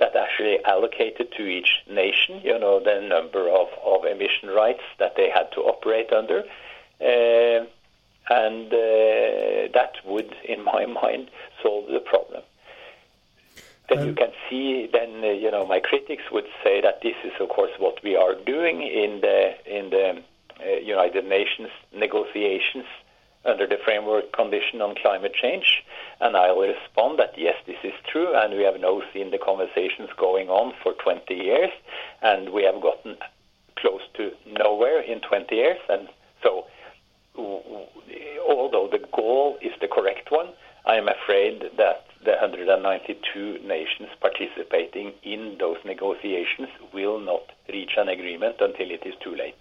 that 0.00 0.14
actually 0.16 0.58
allocated 0.64 1.28
to 1.36 1.42
each 1.46 1.70
nation, 1.88 2.40
you 2.42 2.58
know, 2.58 2.80
the 2.80 3.00
number 3.16 3.48
of, 3.48 3.68
of 3.84 4.04
emission 4.04 4.48
rights 4.48 4.86
that 4.98 5.14
they 5.16 5.28
had 5.30 5.46
to 5.52 5.60
operate 5.60 6.12
under. 6.12 6.40
Uh, 7.00 7.60
and 8.30 8.66
uh, 8.72 9.70
that 9.78 9.92
would, 10.04 10.34
in 10.44 10.62
my 10.64 10.84
mind, 11.02 11.30
solve 11.62 11.86
the 11.86 12.00
problem 12.00 12.42
then 13.88 14.00
um, 14.00 14.06
you 14.08 14.14
can 14.14 14.32
see 14.48 14.88
then 14.92 15.24
uh, 15.24 15.28
you 15.28 15.50
know 15.50 15.66
my 15.66 15.80
critics 15.80 16.24
would 16.30 16.48
say 16.62 16.80
that 16.80 17.00
this 17.02 17.14
is 17.24 17.32
of 17.40 17.48
course 17.48 17.70
what 17.78 18.02
we 18.04 18.16
are 18.16 18.34
doing 18.34 18.82
in 18.82 19.20
the 19.20 19.40
in 19.66 19.90
the 19.90 20.22
uh, 20.60 20.78
United 20.80 21.24
Nations 21.24 21.70
negotiations 21.94 22.84
under 23.48 23.66
the 23.66 23.78
framework 23.84 24.32
condition 24.32 24.80
on 24.80 24.94
climate 24.94 25.34
change 25.34 25.82
and 26.20 26.36
I 26.36 26.52
will 26.52 26.68
respond 26.68 27.18
that 27.18 27.32
yes 27.36 27.56
this 27.66 27.78
is 27.82 27.94
true 28.10 28.34
and 28.34 28.54
we 28.54 28.62
have 28.64 28.80
now 28.80 29.02
seen 29.12 29.30
the 29.30 29.38
conversations 29.38 30.10
going 30.16 30.48
on 30.48 30.74
for 30.82 30.92
20 30.92 31.34
years 31.34 31.70
and 32.22 32.50
we 32.50 32.64
have 32.64 32.80
gotten 32.80 33.16
close 33.76 34.02
to 34.14 34.32
nowhere 34.46 35.00
in 35.00 35.20
20 35.20 35.54
years 35.54 35.78
and 35.88 36.08
so 36.42 36.66
although 37.36 38.88
the 38.90 39.04
goal 39.12 39.58
is 39.62 39.72
the 39.80 39.88
correct 39.88 40.30
one 40.30 40.48
I 40.86 40.96
am 40.96 41.08
afraid 41.08 41.62
that 41.76 42.06
the 42.24 42.32
192 42.32 43.58
nations 43.64 44.08
participating 44.20 45.12
in 45.22 45.56
those 45.58 45.76
negotiations 45.84 46.68
will 46.92 47.20
not 47.20 47.42
reach 47.68 47.92
an 47.96 48.08
agreement 48.08 48.56
until 48.60 48.90
it 48.90 49.06
is 49.06 49.14
too 49.22 49.34
late. 49.34 49.60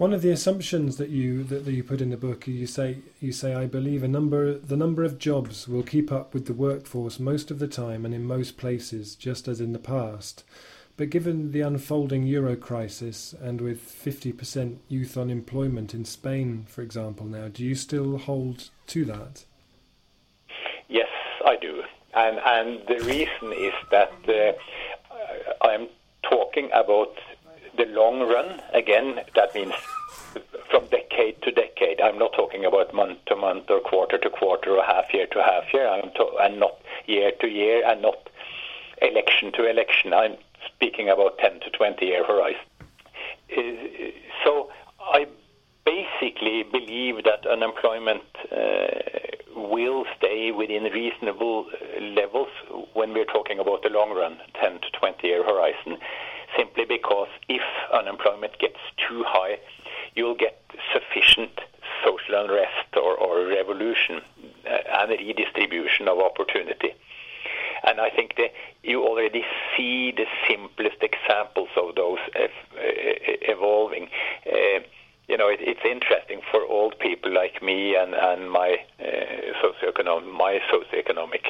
One 0.00 0.14
of 0.14 0.22
the 0.22 0.30
assumptions 0.30 0.96
that 0.96 1.10
you 1.10 1.44
that, 1.44 1.66
that 1.66 1.74
you 1.74 1.84
put 1.84 2.00
in 2.00 2.08
the 2.08 2.16
book, 2.16 2.46
you 2.46 2.66
say 2.66 3.00
you 3.20 3.32
say 3.32 3.52
I 3.52 3.66
believe 3.66 4.02
a 4.02 4.08
number 4.08 4.54
the 4.54 4.74
number 4.74 5.04
of 5.04 5.18
jobs 5.18 5.68
will 5.68 5.82
keep 5.82 6.10
up 6.10 6.32
with 6.32 6.46
the 6.46 6.54
workforce 6.54 7.20
most 7.20 7.50
of 7.50 7.58
the 7.58 7.68
time 7.68 8.06
and 8.06 8.14
in 8.14 8.24
most 8.24 8.56
places, 8.56 9.14
just 9.14 9.46
as 9.46 9.60
in 9.60 9.74
the 9.74 9.78
past. 9.78 10.42
But 10.96 11.10
given 11.10 11.52
the 11.52 11.60
unfolding 11.60 12.22
euro 12.22 12.56
crisis 12.56 13.34
and 13.42 13.60
with 13.60 13.82
50% 13.82 14.78
youth 14.88 15.18
unemployment 15.18 15.92
in 15.92 16.06
Spain, 16.06 16.64
for 16.66 16.80
example, 16.80 17.26
now, 17.26 17.48
do 17.48 17.62
you 17.62 17.74
still 17.74 18.16
hold 18.16 18.70
to 18.86 19.04
that? 19.04 19.44
Yes, 20.88 21.10
I 21.44 21.56
do. 21.56 21.82
And, 22.14 22.38
and 22.38 22.80
the 22.88 23.04
reason 23.04 23.52
is 23.52 23.74
that 23.90 24.14
uh, 24.26 25.66
I'm 25.66 25.88
talking 26.22 26.70
about 26.72 27.18
the 27.80 27.86
long 27.86 28.20
run. 28.20 28.60
Again, 28.74 29.20
that 29.34 29.54
means 29.54 29.72
from 30.70 30.86
decade 30.86 31.42
to 31.42 31.50
decade. 31.50 32.00
I'm 32.00 32.18
not 32.18 32.32
talking 32.32 32.64
about 32.64 32.94
month 32.94 33.24
to 33.26 33.36
month 33.36 33.64
or 33.68 33.80
quarter 33.80 34.18
to 34.18 34.30
quarter 34.30 34.76
or 34.76 34.84
half 34.84 35.12
year 35.12 35.26
to 35.26 35.42
half 35.42 35.64
year. 35.72 35.88
I'm 35.88 36.10
to- 36.12 36.36
and 36.40 36.60
not 36.60 36.80
year 37.06 37.32
to 37.40 37.48
year 37.48 37.82
and 37.84 38.02
not 38.02 38.28
election 39.02 39.52
to 39.52 39.68
election. 39.68 40.12
I'm 40.12 40.36
speaking 40.66 41.08
about 41.08 41.38
10 41.38 41.60
to 41.60 41.70
20 41.70 42.06
year 42.06 42.24
horizon. 42.24 42.60
Uh, 43.56 43.62
so 44.44 44.70
I 45.00 45.26
basically 45.84 46.62
believe 46.62 47.24
that 47.24 47.46
unemployment 47.46 48.22
uh, 48.52 48.86
will 49.56 50.04
stay 50.16 50.52
within 50.52 50.84
reasonable 50.84 51.66
uh, 51.72 52.00
levels 52.02 52.48
when 52.94 53.12
we're 53.12 53.24
talking 53.24 53.58
about 53.58 53.82
the 53.82 53.88
long 53.88 54.14
run, 54.14 54.38
10 54.60 54.80
to 54.80 54.90
20 54.98 55.26
year 55.26 55.44
horizon, 55.44 55.98
simply 56.56 56.84
because 56.84 57.28
if 57.48 57.62
unemployment 57.92 58.58
gets 58.58 58.78
too 59.08 59.24
high, 59.26 59.58
you'll 60.14 60.36
get 60.36 60.60
sufficient 60.92 61.60
social 62.04 62.34
unrest 62.34 62.96
or, 62.96 63.16
or 63.16 63.46
revolution. 63.46 64.22
Uh, 64.70 64.76
and 65.00 65.10
redistribution 65.10 66.06
of 66.06 66.18
opportunity. 66.18 66.92
And 67.82 67.98
I 67.98 68.10
think 68.10 68.36
that 68.36 68.52
you 68.82 69.02
already 69.02 69.42
see 69.74 70.12
the 70.12 70.26
simplest 70.46 71.02
examples 71.02 71.70
of 71.76 71.94
those 71.94 72.18
evolving. 73.48 74.08
Uh, 74.46 74.80
you 75.28 75.38
know, 75.38 75.48
it, 75.48 75.60
it's 75.62 75.80
interesting 75.84 76.42
for 76.50 76.62
old 76.62 76.98
people 76.98 77.32
like 77.32 77.62
me 77.62 77.96
and, 77.96 78.14
and 78.14 78.50
my 78.50 78.76
uh, 79.00 79.06
socioeconomic, 79.62 80.30
my 80.30 80.60
socioeconomic 80.70 81.46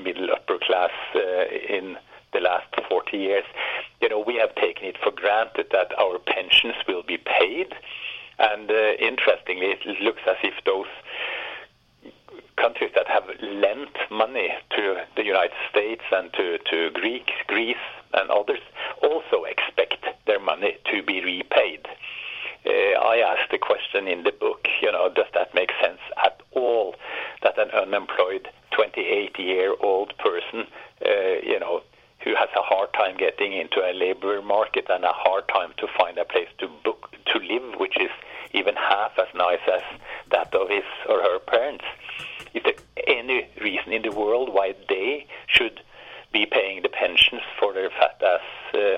middle 0.00 0.30
upper 0.30 0.58
class 0.58 0.92
uh, 1.16 1.44
in 1.68 1.96
the 2.32 2.40
last 2.40 2.68
40 2.88 3.16
years. 3.16 3.44
You 4.04 4.10
know, 4.10 4.20
we 4.20 4.34
have 4.36 4.54
taken 4.56 4.84
it 4.84 4.98
for 5.02 5.10
granted 5.10 5.68
that 5.72 5.98
our 5.98 6.18
pensions 6.18 6.74
will 6.86 7.02
be 7.02 7.16
paid, 7.16 7.72
and 8.38 8.70
uh, 8.70 8.92
interestingly, 9.00 9.68
it 9.68 9.80
looks 10.02 10.20
as 10.28 10.36
if 10.42 10.52
those 10.66 10.92
countries 12.58 12.90
that 12.96 13.08
have 13.08 13.24
lent 13.40 13.96
money 14.10 14.50
to 14.76 14.96
the 15.16 15.24
United 15.24 15.56
States 15.70 16.02
and 16.12 16.30
to, 16.34 16.58
to 16.70 16.90
Greek, 16.90 17.30
Greece 17.46 17.86
and 18.12 18.28
others 18.28 18.60
also 19.02 19.44
expect 19.44 20.04
their 20.26 20.38
money 20.38 20.76
to 20.92 21.02
be 21.02 21.24
repaid. 21.24 21.88
Uh, 22.66 23.00
I 23.00 23.24
asked 23.24 23.52
the 23.52 23.58
question 23.58 24.06
in 24.06 24.24
the 24.24 24.32
book, 24.32 24.68
you 24.82 24.92
know, 24.92 25.08
does 25.08 25.32
that 25.32 25.54
make 25.54 25.70
sense 25.82 26.00
at 26.22 26.42
all 26.50 26.94
that 27.42 27.56
an 27.56 27.70
unemployed 27.70 28.50
28 28.72 29.38
year 29.38 29.74
old 29.80 30.12
person, 30.18 30.66
uh, 31.02 31.40
you 31.42 31.58
know, 31.58 31.80
who 32.24 32.34
has 32.34 32.48
a 32.56 32.62
hard 32.62 32.92
time 32.94 33.16
getting 33.16 33.52
into 33.52 33.80
a 33.80 33.92
labor 33.92 34.40
market 34.40 34.86
and 34.88 35.04
a 35.04 35.12
hard 35.12 35.46
time 35.48 35.72
to 35.76 35.86
find 35.98 36.16
a 36.18 36.24
place 36.24 36.48
to 36.58 36.68
book 36.82 37.14
to 37.26 37.38
live, 37.38 37.78
which 37.78 37.96
is 38.00 38.10
even 38.52 38.74
half 38.74 39.12
as 39.18 39.28
nice 39.34 39.60
as 39.72 39.82
that 40.30 40.54
of 40.54 40.70
his 40.70 40.84
or 41.08 41.20
her 41.20 41.38
parents. 41.38 41.84
Is 42.54 42.62
there 42.62 42.74
any 43.06 43.48
reason 43.60 43.92
in 43.92 44.02
the 44.02 44.12
world 44.12 44.52
why 44.52 44.74
they 44.88 45.26
should 45.46 45.80
be 46.32 46.46
paying 46.46 46.82
the 46.82 46.88
pensions 46.88 47.42
for 47.60 47.72
their 47.74 47.90
fat 47.90 48.20
ass 48.22 48.74
uh, 48.74 48.96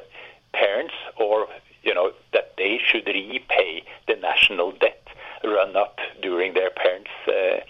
parents, 0.52 0.95
or 1.16 1.49
you 1.83 1.95
know 1.95 2.12
that 2.33 2.54
they 2.56 2.78
should 2.85 3.06
repay 3.06 3.83
the 4.06 4.16
national 4.16 4.73
debt 4.73 5.02
run 5.45 5.76
up 5.76 5.99
during 6.23 6.54
their 6.54 6.71
parents' 6.71 7.11
uh, 7.28 7.61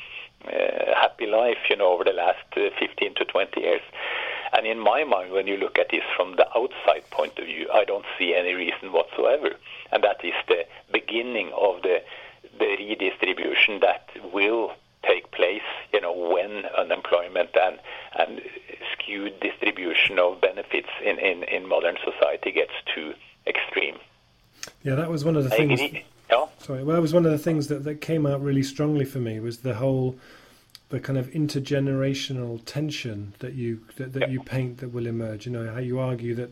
uh, 0.49 0.95
happy 0.95 1.27
life, 1.27 1.59
you 1.69 1.77
know, 1.77 1.93
over 1.93 2.05
the 2.05 2.13
last 2.13 2.45
uh, 2.57 2.71
15 2.79 3.15
to 3.15 3.25
20 3.25 3.61
years? 3.61 3.81
And 4.53 4.67
in 4.67 4.79
my 4.79 5.05
mind, 5.05 5.33
when 5.33 5.47
you 5.47 5.57
look 5.57 5.79
at 5.79 5.89
this 5.91 6.05
from 6.17 6.37
the 6.37 6.47
outside 6.57 7.09
point 7.11 7.39
of 7.39 7.47
view, 7.47 7.69
I 7.73 7.85
don't 7.85 8.05
see 8.19 8.35
any 8.35 8.53
reason 8.55 8.93
whatsoever. 8.93 9.51
And 9.93 10.03
that 10.05 10.25
is 10.25 10.35
the 10.49 10.67
beginning 10.93 11.53
of 11.57 11.83
the 11.83 12.03
the 12.59 12.77
redistribution 12.79 13.81
that 13.81 14.09
will 14.33 14.73
take 15.07 15.31
place, 15.31 15.69
you 15.93 16.01
know, 16.01 16.13
when 16.13 16.65
unemployment 16.77 17.51
and 17.55 17.79
and 18.19 18.41
skewed 18.93 19.39
distribution 19.41 20.19
of 20.19 20.41
benefits 20.41 20.89
in, 21.05 21.19
in, 21.19 21.43
in 21.45 21.69
modern 21.69 21.97
society 22.03 22.51
gets 22.51 22.73
too 22.95 23.15
extreme. 23.47 23.97
Yeah, 24.83 24.95
that 24.95 25.11
was 25.11 25.25
one 25.25 25.37
of 25.37 25.45
the 25.45 25.51
things. 25.51 25.81
Sorry, 26.59 26.83
well, 26.83 26.97
that 26.97 27.03
was 27.03 27.15
one 27.15 27.25
of 27.25 27.31
the 27.31 27.39
things 27.39 27.69
that, 27.69 27.85
that 27.85 28.01
came 28.01 28.27
out 28.27 28.43
really 28.43 28.65
strongly 28.65 29.05
for 29.05 29.19
me 29.19 29.39
was 29.39 29.59
the 29.59 29.75
whole, 29.75 30.17
the 30.89 31.01
kind 31.01 31.19
of 31.19 31.29
intergenerational 31.31 32.61
tension 32.65 33.35
that 33.41 33.55
you 33.55 33.81
that, 33.97 34.13
that 34.13 34.31
you 34.31 34.41
paint 34.41 34.79
that 34.79 34.93
will 34.93 35.07
emerge. 35.07 35.47
You 35.47 35.53
know 35.53 35.73
how 35.73 35.81
you 35.81 35.99
argue 35.99 36.35
that 36.37 36.51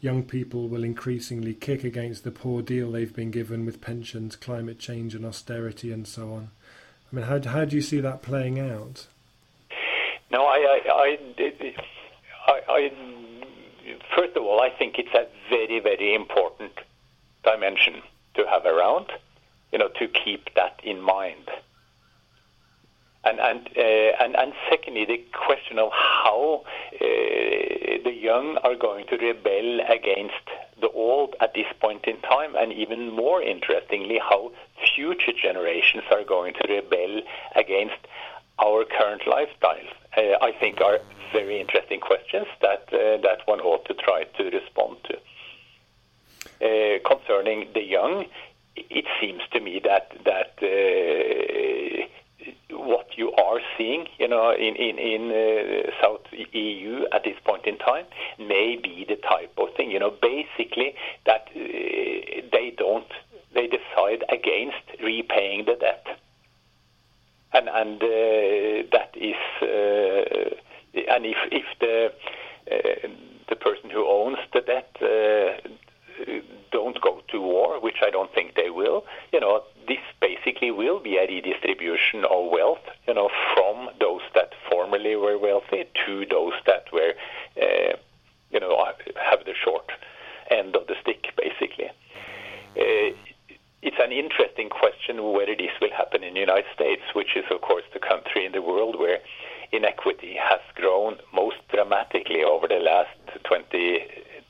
young 0.00 0.22
people 0.22 0.68
will 0.68 0.84
increasingly 0.84 1.54
kick 1.54 1.84
against 1.84 2.24
the 2.24 2.30
poor 2.30 2.62
deal 2.62 2.92
they've 2.92 3.14
been 3.14 3.30
given 3.30 3.64
with 3.64 3.80
pensions, 3.80 4.36
climate 4.36 4.78
change, 4.78 5.14
and 5.14 5.24
austerity, 5.24 5.92
and 5.92 6.06
so 6.06 6.32
on. 6.32 6.50
I 7.12 7.16
mean, 7.16 7.24
how 7.26 7.40
how 7.42 7.64
do 7.64 7.76
you 7.76 7.82
see 7.82 8.00
that 8.00 8.22
playing 8.22 8.58
out? 8.58 9.06
No, 10.30 10.46
I, 10.46 10.56
I, 10.56 10.90
I, 10.90 11.18
I, 12.46 12.60
I 12.68 12.92
first 14.14 14.36
of 14.36 14.42
all, 14.44 14.60
I 14.60 14.70
think 14.70 14.98
it's 14.98 15.14
a 15.14 15.26
very, 15.50 15.80
very 15.80 16.14
important 16.14 16.72
dimension 17.44 18.02
to 18.34 18.46
have 18.46 18.64
around. 18.64 19.06
You 19.72 19.78
know, 19.78 19.88
to 19.98 20.08
keep 20.08 20.54
that 20.54 20.80
in 20.84 21.00
mind. 21.00 21.48
And 23.24 23.38
and 23.38 23.68
uh, 23.76 24.24
and 24.24 24.34
and 24.36 24.52
secondly, 24.68 25.04
the 25.04 25.22
question 25.32 25.78
of 25.78 25.92
how 25.92 26.64
uh, 26.94 26.98
the 27.00 28.12
young 28.12 28.56
are 28.64 28.74
going 28.74 29.06
to 29.08 29.16
rebel 29.16 29.80
against 29.88 30.46
the 30.80 30.90
old 30.90 31.36
at 31.40 31.54
this 31.54 31.66
point 31.80 32.04
in 32.06 32.20
time, 32.22 32.56
and 32.56 32.72
even 32.72 33.12
more 33.12 33.40
interestingly, 33.40 34.18
how 34.18 34.50
future 34.94 35.32
generations 35.40 36.02
are 36.10 36.24
going 36.24 36.54
to 36.54 36.64
rebel 36.68 37.22
against 37.54 38.00
our 38.58 38.84
current 38.84 39.22
lifestyles. 39.22 39.92
Uh, 40.16 40.36
I 40.42 40.52
think 40.58 40.80
are 40.80 40.98
very 41.32 41.60
interesting 41.60 42.00
questions 42.00 42.46
that 42.60 42.88
uh, 42.92 43.18
that 43.22 43.40
one 43.46 43.60
ought 43.60 43.84
to 43.86 43.94
try 43.94 44.24
to 44.24 44.50
respond 44.50 44.96
to. 45.04 45.16
Uh, 46.60 46.98
concerning 47.08 47.68
the 47.74 47.82
young, 47.82 48.24
it 48.76 49.04
seems 49.20 49.42
to 49.52 49.60
me 49.60 49.80
that 49.84 50.12
that 50.24 50.54
uh, 50.62 52.06
what 52.70 53.06
you 53.16 53.32
are 53.32 53.60
seeing, 53.76 54.06
you 54.18 54.28
know, 54.28 54.52
in 54.52 54.76
in, 54.76 54.98
in 54.98 55.30
uh, 55.30 55.90
South 56.02 56.22
EU 56.52 57.04
at 57.12 57.24
this 57.24 57.36
point 57.44 57.66
in 57.66 57.78
time, 57.78 58.06
may 58.38 58.78
be 58.82 59.04
the 59.08 59.16
type 59.16 59.52
of 59.58 59.68
thing, 59.76 59.90
you 59.90 59.98
know, 59.98 60.10
basically 60.10 60.94
that 61.26 61.48
uh, 61.54 61.60
they 62.52 62.74
don't, 62.76 63.12
they 63.54 63.66
decide 63.66 64.24
against 64.28 64.84
repaying 65.02 65.64
the 65.66 65.76
debt, 65.76 66.06
and 67.52 67.68
and 67.68 68.02
uh, 68.02 68.88
that 68.92 69.10
is, 69.14 69.42
uh, 69.62 71.14
and 71.14 71.26
if 71.26 71.38
if 71.50 71.64
the 71.80 72.12
uh, 72.72 73.08
the 73.48 73.56
person 73.56 73.90
who 73.90 74.06
owns 74.06 74.38
the 74.52 74.60
debt 74.60 74.90
uh, 75.02 75.68
don't 76.70 77.00
go 77.00 77.22
to 77.30 77.40
war, 77.40 77.80
which 77.80 77.98
I 78.02 78.10
don't 78.10 78.32
think 78.34 78.54
they 78.54 78.70
will, 78.70 79.04
you 79.32 79.40
know, 79.40 79.62
this 79.88 80.00
basically 80.20 80.70
will 80.70 81.00
be 81.00 81.16
a 81.16 81.26
redistribution 81.26 82.24
of 82.24 82.50
wealth, 82.50 82.84
you 83.06 83.14
know, 83.14 83.30
from 83.54 83.88
those 84.00 84.22
that 84.34 84.52
formerly 84.70 85.16
were 85.16 85.38
wealthy 85.38 85.84
to 86.06 86.26
those 86.26 86.52
that 86.66 86.84
were, 86.92 87.14
uh, 87.60 87.96
you 88.50 88.60
know, 88.60 88.84
have 89.16 89.44
the 89.44 89.54
short 89.54 89.90
end 90.50 90.76
of 90.76 90.86
the 90.86 90.94
stick, 91.00 91.26
basically. 91.36 91.90
Uh, 92.76 93.14
it's 93.82 93.96
an 94.00 94.12
interesting 94.12 94.68
question 94.68 95.32
whether 95.32 95.56
this 95.56 95.72
will 95.80 95.90
happen 95.90 96.22
in 96.22 96.34
the 96.34 96.40
United 96.40 96.70
States, 96.74 97.02
which 97.14 97.36
is, 97.36 97.44
of 97.50 97.60
course, 97.60 97.84
the 97.92 97.98
country 97.98 98.46
in 98.46 98.52
the 98.52 98.62
world 98.62 98.98
where 98.98 99.18
inequity 99.72 100.36
has 100.40 100.60
grown 100.74 101.16
most 101.34 101.56
dramatically 101.72 102.44
over 102.44 102.68
the 102.68 102.78
last 102.78 103.10
20, 103.44 104.06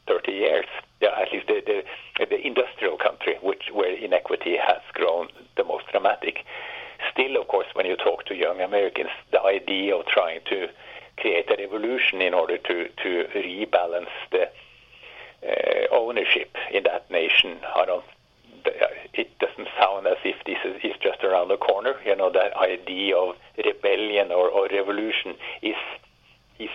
30 0.06 0.32
years 0.32 0.66
yeah, 1.02 1.20
at 1.20 1.32
least 1.32 1.48
the, 1.48 1.60
the, 1.66 2.26
the 2.26 2.46
industrial 2.46 2.96
country, 2.96 3.34
which 3.42 3.64
where 3.72 3.92
inequity 3.92 4.56
has 4.56 4.80
grown 4.94 5.28
the 5.56 5.64
most 5.64 5.84
dramatic. 5.90 6.44
Still, 7.12 7.40
of 7.40 7.48
course, 7.48 7.66
when 7.74 7.86
you 7.86 7.96
talk 7.96 8.24
to 8.26 8.36
young 8.36 8.60
Americans, 8.60 9.10
the 9.32 9.42
idea 9.42 9.96
of 9.96 10.06
trying 10.06 10.40
to 10.48 10.68
create 11.18 11.50
a 11.50 11.56
revolution 11.58 12.22
in 12.22 12.32
order 12.32 12.56
to 12.56 12.88
to 12.88 13.26
rebalance 13.34 14.14
the 14.30 14.44
uh, 15.44 15.86
ownership 15.90 16.56
in 16.72 16.84
that 16.84 17.10
nation, 17.10 17.58
I 17.74 17.84
don't. 17.84 18.04
It 19.14 19.36
doesn't 19.40 19.68
sound 19.78 20.06
as 20.06 20.18
if 20.24 20.36
this 20.46 20.58
is, 20.64 20.76
is 20.84 20.96
just 21.02 21.24
around 21.24 21.48
the 21.48 21.56
corner. 21.56 21.94
You 22.06 22.14
know, 22.14 22.30
that 22.30 22.56
idea 22.56 23.16
of 23.16 23.34
rebellion 23.58 24.30
or, 24.30 24.48
or 24.48 24.68
revolution 24.68 25.34
is 25.62 25.74
is 26.60 26.70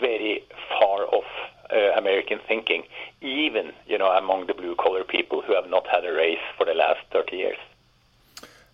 very 0.00 0.44
far 0.68 1.06
off 1.06 1.24
uh, 1.72 1.98
American 1.98 2.38
thinking, 2.46 2.82
even 3.20 3.72
you 3.86 3.98
know 3.98 4.10
among 4.10 4.46
the 4.46 4.54
blue 4.54 4.74
collar 4.74 5.04
people 5.04 5.42
who 5.42 5.54
have 5.54 5.68
not 5.68 5.86
had 5.86 6.04
a 6.04 6.12
race 6.12 6.38
for 6.56 6.64
the 6.66 6.74
last 6.74 7.00
thirty 7.12 7.36
years. 7.36 7.58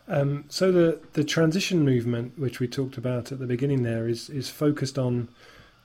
Um, 0.09 0.45
so 0.49 0.71
the 0.71 1.01
the 1.15 1.25
transition 1.25 1.85
movement, 1.85 2.39
which 2.39 2.61
we 2.61 2.69
talked 2.69 2.97
about 2.97 3.33
at 3.33 3.39
the 3.39 3.47
beginning, 3.47 3.83
there 3.83 4.09
is 4.09 4.31
is 4.31 4.49
focused 4.49 4.99
on 4.99 5.29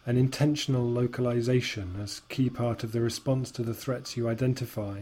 an 0.05 0.17
intentional 0.17 0.87
localization 0.87 1.95
as 2.01 2.21
key 2.29 2.49
part 2.49 2.83
of 2.83 2.91
the 2.91 3.01
response 3.01 3.51
to 3.51 3.63
the 3.63 3.73
threats 3.73 4.17
you 4.17 4.27
identify, 4.27 5.01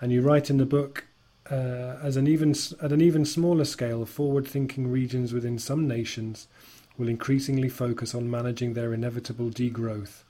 and 0.00 0.12
you 0.12 0.22
write 0.22 0.50
in 0.50 0.58
the 0.58 0.66
book. 0.66 1.04
Uh, 1.50 1.98
as 2.02 2.18
an 2.18 2.26
even 2.26 2.54
at 2.82 2.92
an 2.92 3.00
even 3.00 3.24
smaller 3.24 3.64
scale, 3.64 4.04
forward-thinking 4.04 4.90
regions 4.90 5.32
within 5.32 5.58
some 5.58 5.88
nations 5.88 6.46
will 6.98 7.08
increasingly 7.08 7.70
focus 7.70 8.14
on 8.14 8.30
managing 8.30 8.74
their 8.74 8.92
inevitable 8.92 9.48
degrowth 9.48 10.24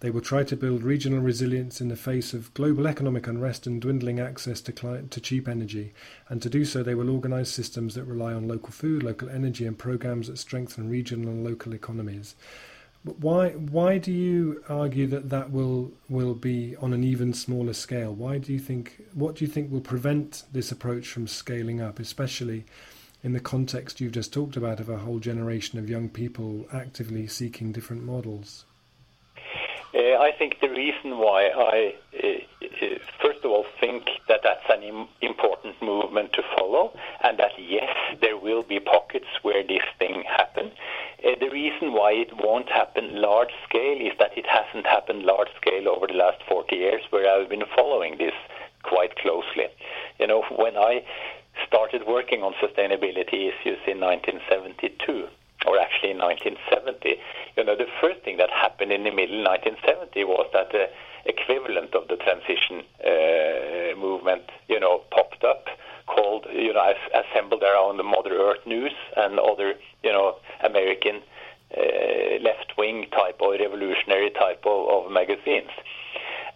they 0.00 0.10
will 0.10 0.22
try 0.22 0.42
to 0.44 0.56
build 0.56 0.82
regional 0.82 1.20
resilience 1.20 1.80
in 1.80 1.88
the 1.88 1.96
face 1.96 2.32
of 2.32 2.52
global 2.54 2.86
economic 2.86 3.26
unrest 3.26 3.66
and 3.66 3.82
dwindling 3.82 4.18
access 4.18 4.62
to, 4.62 4.72
to 4.72 5.20
cheap 5.20 5.46
energy. 5.46 5.92
And 6.30 6.40
to 6.40 6.48
do 6.48 6.64
so, 6.64 6.82
they 6.82 6.94
will 6.94 7.10
organize 7.10 7.50
systems 7.50 7.94
that 7.94 8.04
rely 8.04 8.32
on 8.32 8.48
local 8.48 8.72
food, 8.72 9.02
local 9.02 9.28
energy, 9.28 9.66
and 9.66 9.78
programs 9.78 10.28
that 10.28 10.38
strengthen 10.38 10.88
regional 10.88 11.28
and 11.28 11.44
local 11.44 11.74
economies. 11.74 12.34
But 13.04 13.18
why 13.20 13.50
why 13.50 13.96
do 13.96 14.12
you 14.12 14.62
argue 14.68 15.06
that 15.06 15.30
that 15.30 15.50
will 15.50 15.92
will 16.10 16.34
be 16.34 16.76
on 16.76 16.92
an 16.92 17.02
even 17.02 17.32
smaller 17.32 17.72
scale? 17.72 18.12
Why 18.14 18.36
do 18.36 18.52
you 18.52 18.58
think 18.58 19.02
what 19.14 19.36
do 19.36 19.44
you 19.44 19.50
think 19.50 19.70
will 19.70 19.80
prevent 19.80 20.42
this 20.52 20.70
approach 20.70 21.08
from 21.08 21.26
scaling 21.26 21.80
up, 21.80 21.98
especially 21.98 22.64
in 23.22 23.32
the 23.32 23.40
context 23.40 24.00
you've 24.00 24.12
just 24.12 24.34
talked 24.34 24.56
about 24.56 24.80
of 24.80 24.90
a 24.90 24.98
whole 24.98 25.18
generation 25.18 25.78
of 25.78 25.88
young 25.88 26.10
people 26.10 26.66
actively 26.72 27.26
seeking 27.26 27.72
different 27.72 28.02
models? 28.02 28.64
Uh, 29.92 30.18
I 30.18 30.30
think 30.38 30.60
the 30.60 30.70
reason 30.70 31.18
why 31.18 31.48
I, 31.48 31.94
uh, 32.14 32.26
uh, 32.62 32.98
first 33.20 33.40
of 33.44 33.50
all, 33.50 33.66
think 33.80 34.04
that 34.28 34.40
that's 34.44 34.64
an 34.68 34.84
Im- 34.84 35.08
important 35.20 35.82
movement 35.82 36.32
to 36.34 36.42
follow, 36.56 36.92
and 37.24 37.38
that 37.38 37.52
yes, 37.58 37.90
there 38.20 38.36
will 38.36 38.62
be 38.62 38.78
pockets 38.78 39.26
where 39.42 39.64
this 39.64 39.82
thing 39.98 40.22
happen. 40.22 40.70
Uh, 41.24 41.30
the 41.40 41.50
reason 41.50 41.92
why 41.92 42.12
it 42.12 42.30
won't 42.36 42.68
happen 42.68 43.20
large 43.20 43.50
scale 43.68 44.00
is 44.00 44.12
that 44.20 44.38
it 44.38 44.46
hasn't 44.46 44.86
happened 44.86 45.24
large 45.24 45.50
scale 45.60 45.88
over 45.88 46.06
the 46.06 46.14
last 46.14 46.40
40 46.48 46.76
years, 46.76 47.02
where 47.10 47.28
I've 47.28 47.48
been 47.48 47.66
following 47.74 48.16
this 48.16 48.34
quite 48.84 49.16
closely. 49.16 49.66
You 50.20 50.28
know, 50.28 50.44
when 50.54 50.76
I 50.76 51.02
started 51.66 52.06
working 52.06 52.44
on 52.44 52.54
sustainability 52.62 53.50
issues 53.50 53.78
in 53.86 53.98
1972 53.98 55.28
or 55.66 55.78
actually 55.78 56.10
in 56.10 56.18
1970, 56.18 57.16
you 57.56 57.64
know, 57.64 57.76
the 57.76 57.86
first 58.00 58.20
thing 58.22 58.36
that 58.38 58.50
happened 58.50 58.92
in 58.92 59.04
the 59.04 59.10
middle 59.10 59.44
1970 59.44 60.24
was 60.24 60.46
that 60.52 60.72
the 60.72 60.88
equivalent 61.26 61.94
of 61.94 62.08
the 62.08 62.16
transition 62.16 62.82
uh, 63.04 63.94
movement, 63.98 64.42
you 64.68 64.80
know, 64.80 65.02
popped 65.10 65.44
up, 65.44 65.66
called, 66.06 66.46
you 66.52 66.72
know, 66.72 66.94
assembled 67.14 67.62
around 67.62 67.98
the 67.98 68.02
Mother 68.02 68.32
Earth 68.32 68.66
News 68.66 68.94
and 69.16 69.38
other, 69.38 69.74
you 70.02 70.12
know, 70.12 70.36
American 70.64 71.20
uh, 71.76 72.40
left-wing 72.42 73.06
type 73.12 73.36
or 73.40 73.52
revolutionary 73.52 74.30
type 74.30 74.64
of, 74.64 74.88
of 74.88 75.12
magazines. 75.12 75.70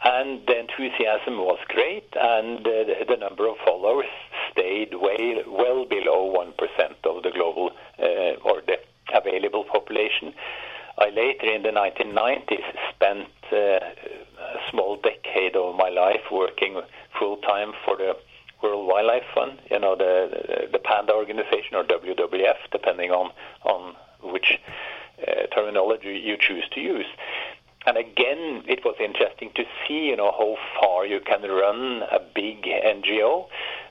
And 0.05 0.47
the 0.47 0.59
enthusiasm 0.59 1.39
was 1.39 1.59
great, 1.69 2.09
and 2.15 2.67
uh, 2.67 3.05
the 3.09 3.17
number 3.19 3.49
of 3.49 3.57
followers 3.65 4.11
stayed 4.53 4.93
way 4.95 5.43
well 5.47 5.87
below 5.87 6.25
one 6.25 6.53
percent 6.53 6.97
of 7.05 7.23
the 7.23 7.31
global 7.31 7.71
uh, 7.99 8.37
or 8.45 8.61
the 8.67 8.77
available 9.13 9.65
population. 9.65 10.35
I 10.99 11.11
later 11.11 11.53
in 11.53 11.63
the 11.63 11.71
1990s 11.71 12.63
spent 12.95 13.29
uh, 13.53 13.57
a 13.57 14.71
small 14.71 14.97
decade 14.97 15.57
of 15.57 15.75
my 15.77 15.89
life 15.89 16.31
working 16.31 16.81
full 17.19 17.39
time 17.39 17.73
for 17.85 17.97
the 17.97 18.17
World 18.63 18.87
Wildlife 18.87 19.25
Fund, 19.35 19.59
you 19.71 19.79
know, 19.79 19.95
the, 19.97 20.69
the 20.73 20.79
Panda 20.79 21.13
organization 21.13 21.75
or 21.75 21.85
WWF, 21.85 22.57
depending 22.73 23.11
on, 23.11 23.31
on 23.65 23.95
which 24.23 24.59
uh, 25.21 25.47
terminology 25.55 26.21
you 26.25 26.37
choose 26.39 26.65
to 26.73 26.81
use. 26.81 27.07
And 27.87 27.99
again, 27.99 28.65
it 28.67 28.83
was 28.85 28.97
interesting 28.99 29.51
to 29.57 29.65
see, 29.87 30.07
you 30.07 30.17
know, 30.17 30.33
how 30.33 30.57
far 30.81 31.05
you 31.05 31.21
can 31.21 31.43
run 31.43 32.03
a 32.11 32.19
big 32.35 32.63
NGO 32.63 33.47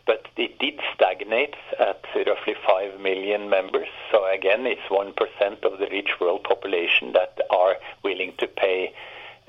but 0.06 0.28
it 0.36 0.60
did 0.60 0.80
stagnate 0.94 1.56
at 1.80 2.04
roughly 2.28 2.56
5 2.68 3.00
million 3.00 3.50
members. 3.50 3.88
So 4.12 4.26
again, 4.32 4.66
it's 4.66 4.82
1% 4.90 5.64
of 5.64 5.80
the 5.80 5.88
rich 5.92 6.10
world 6.20 6.44
population 6.44 7.14
that 7.14 7.40
are 7.50 7.76
willing 8.04 8.34
to 8.40 8.48
pay 8.48 8.94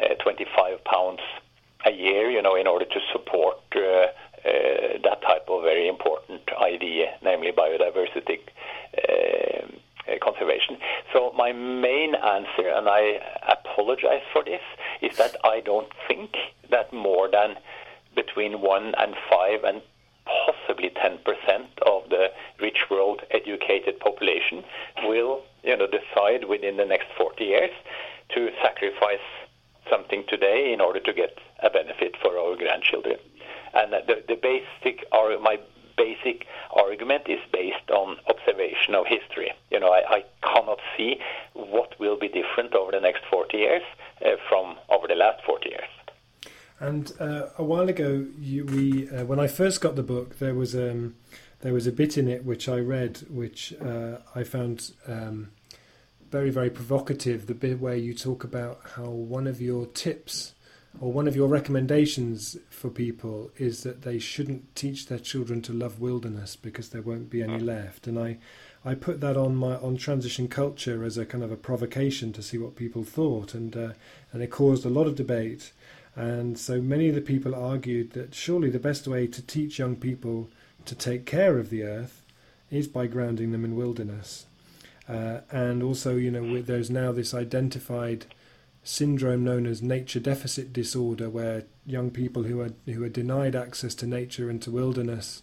uh, 0.02 0.14
25 0.22 0.84
pounds 0.84 1.20
a 1.86 1.92
year, 1.92 2.30
you 2.30 2.40
know, 2.40 2.54
in 2.54 2.66
order 2.66 2.84
to 2.84 3.00
support 3.12 3.58
uh, 3.76 3.80
uh, 3.80 4.98
that 5.02 5.22
type 5.22 5.48
of 5.48 5.62
very 5.62 5.88
important 5.88 6.42
idea, 6.60 7.14
namely 7.22 7.50
biodiversity 7.50 8.40
uh, 8.96 9.66
uh, 10.06 10.18
conservation. 10.22 10.76
So 11.12 11.32
my 11.36 11.52
main 11.52 12.14
answer, 12.14 12.68
and 12.68 12.88
I 12.88 13.20
apologize 13.48 14.22
for 14.32 14.44
this, 14.44 14.60
is 15.00 15.16
that 15.16 15.36
I 15.44 15.60
don't 15.60 15.88
think 16.06 16.36
that 16.70 16.92
more 16.92 17.28
than 17.30 17.56
between 18.14 18.60
one 18.60 18.94
and 18.98 19.14
five 19.30 19.64
and 19.64 19.82
possibly 20.26 20.90
10% 20.90 21.18
of 21.86 22.08
the 22.10 22.30
rich 22.60 22.78
world 22.90 23.22
educated 23.30 23.98
population 24.00 24.64
will 25.04 25.42
you 25.62 25.76
know, 25.76 25.86
decide 25.86 26.44
within 26.48 26.76
the 26.76 26.84
next 26.84 27.06
40 27.16 27.44
years 27.44 27.70
to 28.34 28.50
sacrifice 28.62 29.24
something 29.90 30.24
today 30.28 30.72
in 30.72 30.80
order 30.80 31.00
to 31.00 31.12
get 31.12 31.38
a 31.62 31.70
benefit 31.70 32.16
for 32.22 32.38
our 32.38 32.56
grandchildren. 32.56 33.16
And 33.74 33.92
the, 33.92 34.22
the 34.28 34.36
basic, 34.36 35.04
my 35.12 35.58
basic 35.96 36.46
argument 36.72 37.24
is 37.28 37.40
based 37.52 37.90
on 37.90 38.16
observation 38.28 38.94
of 38.94 39.06
history. 39.06 39.52
You 39.70 39.80
know, 39.80 39.92
I, 39.92 40.02
I 40.08 40.24
cannot 40.42 40.78
see 40.96 41.18
what 41.54 41.98
will 41.98 42.18
be 42.18 42.28
different 42.28 42.74
over 42.74 42.92
the 42.92 43.00
next 43.00 43.22
40 43.30 43.56
years 43.56 43.82
uh, 44.24 44.36
from 44.48 44.76
over 44.88 45.06
the 45.06 45.14
last 45.14 45.44
40 45.44 45.68
years. 45.68 45.88
And 46.80 47.12
uh, 47.20 47.48
a 47.56 47.64
while 47.64 47.88
ago, 47.88 48.26
you, 48.38 48.64
we 48.64 49.08
uh, 49.08 49.24
when 49.24 49.38
I 49.38 49.46
first 49.46 49.80
got 49.80 49.96
the 49.96 50.02
book, 50.02 50.38
there 50.38 50.54
was 50.54 50.74
um, 50.74 51.14
there 51.60 51.72
was 51.72 51.86
a 51.86 51.92
bit 51.92 52.18
in 52.18 52.28
it 52.28 52.44
which 52.44 52.68
I 52.68 52.78
read, 52.78 53.24
which 53.30 53.74
uh, 53.80 54.18
I 54.34 54.42
found 54.42 54.92
um, 55.06 55.50
very 56.30 56.50
very 56.50 56.70
provocative. 56.70 57.46
The 57.46 57.54
bit 57.54 57.80
where 57.80 57.96
you 57.96 58.12
talk 58.12 58.44
about 58.44 58.80
how 58.96 59.04
one 59.04 59.46
of 59.46 59.60
your 59.60 59.86
tips 59.86 60.54
or 61.00 61.12
one 61.12 61.26
of 61.26 61.34
your 61.34 61.48
recommendations 61.48 62.56
for 62.70 62.88
people 62.88 63.50
is 63.56 63.82
that 63.82 64.02
they 64.02 64.18
shouldn't 64.18 64.74
teach 64.76 65.06
their 65.06 65.18
children 65.18 65.60
to 65.62 65.72
love 65.72 66.00
wilderness 66.00 66.54
because 66.54 66.90
there 66.90 67.02
won't 67.02 67.30
be 67.30 67.42
any 67.42 67.58
left. 67.58 68.06
And 68.06 68.18
I 68.18 68.38
I 68.84 68.94
put 68.94 69.20
that 69.20 69.36
on 69.36 69.56
my 69.56 69.76
on 69.76 69.96
transition 69.96 70.48
culture 70.48 71.04
as 71.04 71.16
a 71.16 71.24
kind 71.24 71.42
of 71.42 71.50
a 71.50 71.56
provocation 71.56 72.32
to 72.34 72.42
see 72.42 72.58
what 72.58 72.76
people 72.76 73.02
thought, 73.02 73.54
and 73.54 73.76
uh, 73.76 73.92
and 74.32 74.42
it 74.42 74.50
caused 74.50 74.84
a 74.84 74.90
lot 74.90 75.06
of 75.06 75.16
debate. 75.16 75.72
And 76.16 76.58
so 76.58 76.80
many 76.80 77.08
of 77.08 77.14
the 77.14 77.20
people 77.20 77.54
argued 77.54 78.12
that 78.12 78.34
surely 78.34 78.70
the 78.70 78.78
best 78.78 79.08
way 79.08 79.26
to 79.26 79.42
teach 79.42 79.78
young 79.78 79.96
people 79.96 80.48
to 80.84 80.94
take 80.94 81.26
care 81.26 81.58
of 81.58 81.70
the 81.70 81.82
earth 81.82 82.22
is 82.70 82.86
by 82.86 83.06
grounding 83.06 83.52
them 83.52 83.64
in 83.64 83.76
wilderness. 83.76 84.46
Uh, 85.08 85.40
and 85.50 85.82
also, 85.82 86.16
you 86.16 86.30
know, 86.30 86.62
there's 86.62 86.90
now 86.90 87.12
this 87.12 87.34
identified 87.34 88.26
syndrome 88.82 89.44
known 89.44 89.66
as 89.66 89.82
nature 89.82 90.20
deficit 90.20 90.72
disorder, 90.72 91.28
where 91.28 91.64
young 91.86 92.10
people 92.10 92.44
who 92.44 92.60
are 92.60 92.72
who 92.86 93.02
are 93.02 93.08
denied 93.08 93.56
access 93.56 93.94
to 93.94 94.06
nature 94.06 94.48
and 94.50 94.62
to 94.62 94.70
wilderness 94.70 95.42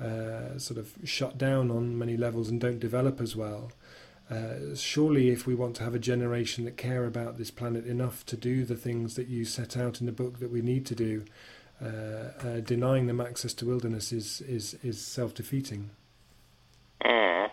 uh, 0.00 0.58
sort 0.58 0.78
of 0.78 0.92
shut 1.04 1.38
down 1.38 1.70
on 1.70 1.98
many 1.98 2.16
levels 2.16 2.48
and 2.48 2.60
don't 2.60 2.80
develop 2.80 3.20
as 3.20 3.36
well. 3.36 3.72
Uh, 4.30 4.74
surely, 4.74 5.28
if 5.28 5.46
we 5.46 5.54
want 5.54 5.76
to 5.76 5.82
have 5.82 5.94
a 5.94 5.98
generation 5.98 6.64
that 6.64 6.76
care 6.76 7.04
about 7.04 7.36
this 7.36 7.50
planet 7.50 7.86
enough 7.86 8.24
to 8.26 8.36
do 8.36 8.64
the 8.64 8.76
things 8.76 9.16
that 9.16 9.28
you 9.28 9.44
set 9.44 9.76
out 9.76 10.00
in 10.00 10.06
the 10.06 10.12
book 10.12 10.38
that 10.38 10.50
we 10.50 10.62
need 10.62 10.86
to 10.86 10.94
do, 10.94 11.24
uh, 11.82 11.86
uh, 11.86 12.60
denying 12.60 13.06
them 13.06 13.20
access 13.20 13.52
to 13.52 13.66
wilderness 13.66 14.12
is 14.12 14.40
is, 14.42 14.74
is 14.82 15.04
self 15.04 15.34
defeating. 15.34 15.90
Mm. 17.04 17.50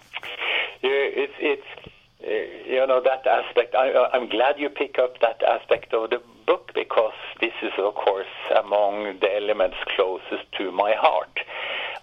Yeah, 0.82 0.90
it's 1.24 1.34
it's 1.40 1.92
uh, 2.24 2.72
you 2.72 2.88
know 2.88 3.02
that 3.02 3.28
aspect. 3.28 3.76
I, 3.76 3.92
I'm 4.14 4.30
glad 4.30 4.58
you 4.58 4.70
pick 4.70 4.98
up 4.98 5.20
that 5.20 5.44
aspect 5.44 5.94
of 5.94 6.10
the 6.10 6.22
book 6.48 6.72
because 6.74 7.14
this 7.40 7.54
is, 7.62 7.72
of 7.78 7.96
course, 7.96 8.28
among 8.64 9.20
the 9.20 9.36
elements 9.36 9.78
closest 9.96 10.52
to 10.58 10.72
my 10.72 10.94
heart. 10.98 11.40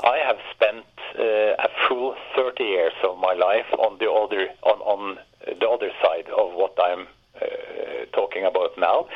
I 0.00 0.18
have 0.26 0.38
spent 0.54 0.84
uh, 0.97 0.97
a 1.18 1.68
full 1.88 2.14
30 2.36 2.64
years 2.64 2.92
of 3.02 3.18
my 3.18 3.34
life 3.34 3.66
on 3.78 3.98
the 3.98 4.10
other 4.10 4.48
on, 4.62 4.78
on 4.80 5.18
the 5.46 5.68
other 5.68 5.90
side 6.02 6.26
of 6.36 6.54
what 6.54 6.74
I'm 6.82 7.06
uh, 7.40 8.04
talking 8.12 8.44
about 8.44 8.70
now. 8.78 9.06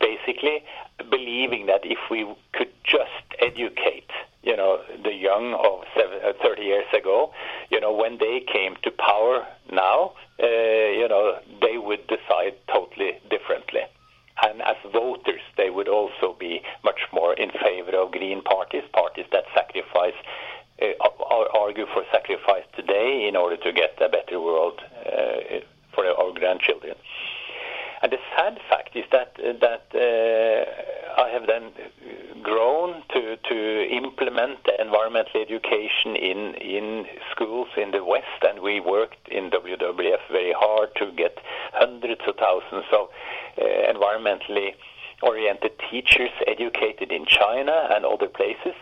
Basically, 0.00 0.62
believing 1.10 1.66
that 1.66 1.80
if 1.84 1.98
we 2.10 2.26
could 2.52 2.72
just 2.84 3.24
educate, 3.40 4.10
you 4.42 4.56
know, 4.56 4.80
the 5.02 5.12
young 5.12 5.54
of 5.54 5.84
seven, 5.94 6.18
uh, 6.24 6.32
30 6.42 6.62
years 6.62 6.86
ago, 6.96 7.32
you 7.70 7.80
know, 7.80 7.92
when 7.92 8.18
they 8.18 8.40
came 8.52 8.76
to 8.82 8.90
power 8.90 9.46
now, 9.70 10.12
uh, 10.42 10.46
you 10.46 11.06
know, 11.08 11.38
they 11.60 11.78
would 11.78 12.06
decide 12.06 12.54
totally 12.72 13.18
differently. 13.30 13.82
And 14.42 14.62
as 14.62 14.76
voters, 14.92 15.40
they 15.56 15.68
would 15.68 15.88
also 15.88 16.36
be 16.38 16.62
much 16.84 17.00
more 17.12 17.34
in 17.34 17.50
favor 17.50 17.96
of 17.96 18.12
green 18.12 18.40
parties, 18.42 18.84
parties 18.92 19.26
that 19.32 19.44
sacrifice 19.52 20.14
uh, 20.14 20.57
argue 21.68 21.86
for 21.92 22.04
sacrifice 22.12 22.64
today 22.76 23.26
in 23.28 23.36
order 23.36 23.56
to 23.56 23.72
get 23.72 23.98
a 24.00 24.08
better 24.08 24.40
world 24.40 24.80
uh, 25.06 25.60
for 25.94 26.06
our 26.06 26.32
grandchildren. 26.32 26.94
And 28.00 28.12
the 28.12 28.18
sad 28.36 28.58
fact 28.70 28.94
is 28.94 29.04
that 29.10 29.36
uh, 29.38 29.52
that 29.60 29.86
uh, 29.94 31.20
I 31.20 31.30
have 31.30 31.46
then 31.48 31.72
grown 32.42 33.02
to 33.12 33.36
to 33.36 33.88
implement 33.90 34.60
environmental 34.78 35.40
education 35.40 36.14
in 36.14 36.54
in 36.54 37.06
schools 37.32 37.68
in 37.76 37.90
the 37.90 38.04
West, 38.04 38.40
and 38.42 38.60
we 38.60 38.78
worked 38.78 39.28
in 39.28 39.50
WWF 39.50 40.22
very 40.30 40.54
hard 40.56 40.90
to 40.96 41.10
get 41.10 41.38
hundreds 41.72 42.20
of 42.28 42.36
thousands 42.36 42.86
of 42.92 43.08
uh, 43.60 43.64
environmentally 43.92 44.74
oriented 45.22 45.72
teachers 45.90 46.30
educated 46.46 47.10
in 47.10 47.26
China 47.26 47.88
and 47.90 48.04
other 48.04 48.28
places. 48.28 48.76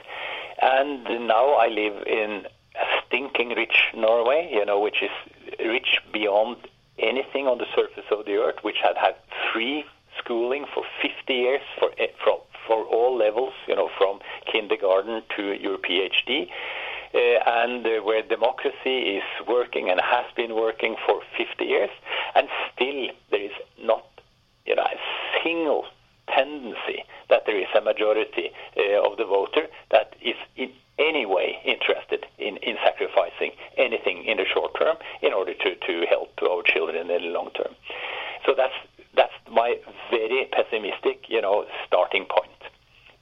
And 0.60 1.04
now 1.26 1.54
I 1.54 1.68
live 1.68 2.06
in 2.06 2.46
a 2.74 2.84
stinking 3.06 3.50
rich 3.50 3.76
Norway, 3.94 4.50
you 4.52 4.64
know, 4.64 4.80
which 4.80 5.02
is 5.02 5.10
rich 5.58 6.00
beyond 6.12 6.56
anything 6.98 7.46
on 7.46 7.58
the 7.58 7.66
surface 7.74 8.04
of 8.10 8.24
the 8.24 8.36
earth, 8.36 8.56
which 8.62 8.76
had 8.82 8.96
had 8.96 9.16
free 9.52 9.84
schooling 10.18 10.64
for 10.72 10.82
50 11.02 11.34
years 11.34 11.60
for 11.78 11.90
for, 12.24 12.42
for 12.66 12.84
all 12.84 13.16
levels, 13.16 13.52
you 13.68 13.76
know, 13.76 13.90
from 13.98 14.20
kindergarten 14.50 15.22
to 15.36 15.52
your 15.52 15.78
PhD. 15.78 16.48
Uh, 17.14 17.18
and 17.46 17.84
where 18.04 18.20
democracy 18.20 19.16
is 19.16 19.22
working 19.46 19.88
and 19.88 20.00
has 20.00 20.26
been 20.36 20.54
working 20.54 20.96
for 21.06 21.22
50 21.38 21.64
years, 21.64 21.88
and 22.34 22.48
still 22.74 23.08
there 23.30 23.40
is 23.40 23.52
not 23.82 24.04
you 24.66 24.74
know, 24.74 24.82
a 24.82 24.98
single 25.42 25.86
tendency 26.28 27.04
that 27.28 27.42
there 27.46 27.58
is 27.58 27.68
a 27.76 27.80
majority 27.80 28.50
uh, 28.76 29.08
of 29.08 29.16
the 29.16 29.24
voter 29.24 29.66
that 29.90 30.14
is 30.22 30.36
in 30.56 30.70
any 30.98 31.26
way 31.26 31.58
interested 31.64 32.24
in, 32.38 32.56
in 32.58 32.76
sacrificing 32.84 33.52
anything 33.76 34.24
in 34.24 34.38
the 34.38 34.46
short 34.46 34.72
term 34.78 34.96
in 35.22 35.32
order 35.32 35.52
to, 35.54 35.74
to 35.74 36.06
help 36.08 36.30
our 36.42 36.62
children 36.62 36.96
in 36.96 37.08
the 37.08 37.18
long 37.28 37.50
term. 37.50 37.74
So 38.44 38.54
that's 38.56 38.74
that's 39.14 39.32
my 39.50 39.76
very 40.10 40.46
pessimistic, 40.52 41.24
you 41.28 41.40
know, 41.40 41.64
starting 41.86 42.26
point. 42.26 42.50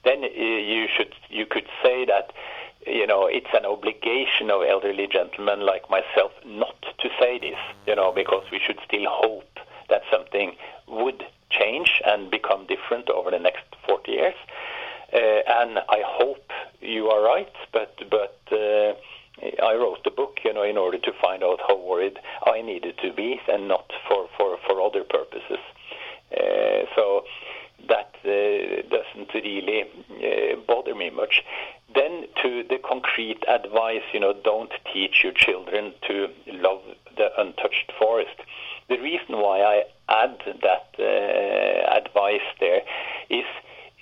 Then 0.03 0.23
uh, 0.23 0.27
you 0.27 0.87
should 0.95 1.13
you 1.29 1.45
could 1.45 1.67
say 1.83 2.05
that 2.05 2.31
you 2.85 3.07
know 3.07 3.27
it's 3.27 3.53
an 3.53 3.65
obligation 3.65 4.51
of 4.51 4.61
elderly 4.61 5.07
gentlemen 5.07 5.65
like 5.65 5.89
myself 5.89 6.31
not 6.45 6.81
to 6.99 7.09
say 7.19 7.39
this, 7.39 7.59
you 7.87 7.95
know, 7.95 8.11
because 8.11 8.43
we 8.51 8.59
should 8.59 8.79
still 8.85 9.05
hope 9.07 9.59
that 9.89 10.01
something 10.11 10.55
would 10.87 11.25
change 11.75 12.01
and 12.05 12.31
become 12.31 12.67
different 12.67 13.09
over 13.09 13.31
the 13.31 13.39
next 13.39 13.63
40 13.87 14.11
years. 14.11 14.35
Uh, 15.13 15.17
and 15.47 15.79
I 15.89 16.01
hope 16.05 16.49
you 16.81 17.07
are 17.09 17.23
right, 17.23 17.53
but 17.71 17.95
but 18.09 18.39
uh, 18.51 18.93
I 19.63 19.75
wrote 19.75 20.03
the 20.03 20.11
book, 20.11 20.39
you 20.43 20.53
know, 20.53 20.63
in 20.63 20.77
order 20.77 20.97
to 20.97 21.11
find 21.21 21.43
out 21.43 21.59
how 21.67 21.77
worried 21.77 22.17
I 22.45 22.61
needed 22.61 22.97
to 23.03 23.13
be, 23.13 23.39
and 23.47 23.67
not 23.67 23.91
for 24.07 24.27
for 24.37 24.57
for 24.67 24.81
other 24.81 25.03
purposes. 25.03 25.59
Uh, 26.35 26.85
so 26.95 27.23
that 27.87 28.15
uh, 28.25 28.81
doesn't 28.89 29.33
really 29.33 29.83
uh, 29.83 30.55
bother 30.67 30.95
me 30.95 31.11
much. 31.11 31.43
Then 31.93 32.25
to 32.41 32.63
the 32.67 32.79
concrete 32.83 33.43
advice, 33.47 34.01
you 34.11 34.19
know, 34.19 34.33
don't 34.33 34.71
teach 34.91 35.23
your 35.23 35.33
children 35.33 35.93
to 36.07 36.29
love 36.47 36.81
the 37.15 37.29
untouched 37.37 37.91
forest. 37.97 38.35
The 38.87 38.97
reason 38.97 39.37
why 39.39 39.61
I 39.61 39.83
add 40.09 40.37
that 40.61 40.87
uh, 40.99 41.97
advice 41.97 42.47
there 42.59 42.81
is 43.29 43.45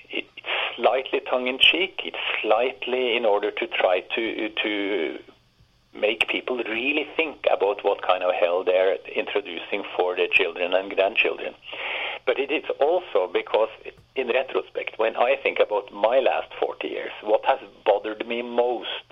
it's 0.10 0.28
slightly 0.76 1.22
tongue-in-cheek. 1.30 2.02
It's 2.04 2.18
slightly 2.42 3.16
in 3.16 3.26
order 3.26 3.50
to 3.52 3.68
try 3.68 4.02
to 4.16 4.50
to 4.50 5.20
make 5.96 6.28
people 6.28 6.58
really 6.58 7.08
think 7.16 7.46
about 7.52 7.84
what 7.84 8.02
kind 8.02 8.24
of 8.24 8.34
hell 8.34 8.64
they're 8.64 8.98
introducing 9.16 9.84
for 9.96 10.16
their 10.16 10.28
children 10.28 10.74
and 10.74 10.94
grandchildren. 10.94 11.54
But 12.26 12.40
it 12.40 12.52
is 12.52 12.64
also 12.80 13.30
because, 13.32 13.70
in 14.16 14.28
retrospect, 14.28 14.98
when 14.98 15.16
I 15.16 15.36
think 15.42 15.60
about 15.60 15.94
my 15.94 16.20
last 16.20 16.52
40 16.60 16.88
years, 16.88 17.12
what 17.22 17.46
has 17.46 17.60
bothered 17.86 18.28
me 18.28 18.42
most 18.42 19.06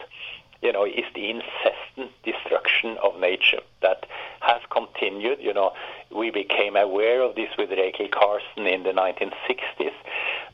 you 0.61 0.71
know, 0.71 0.85
is 0.85 1.05
the 1.15 1.29
incessant 1.29 2.11
destruction 2.23 2.97
of 3.03 3.19
nature 3.19 3.61
that 3.81 4.05
has 4.41 4.61
continued. 4.69 5.39
You 5.41 5.53
know, 5.53 5.73
we 6.15 6.29
became 6.29 6.75
aware 7.11 7.27
of 7.27 7.35
this 7.35 7.49
with 7.57 7.69
Rachel 7.71 8.07
Carson 8.07 8.67
in 8.67 8.83
the 8.83 8.91
1960s. 8.91 9.91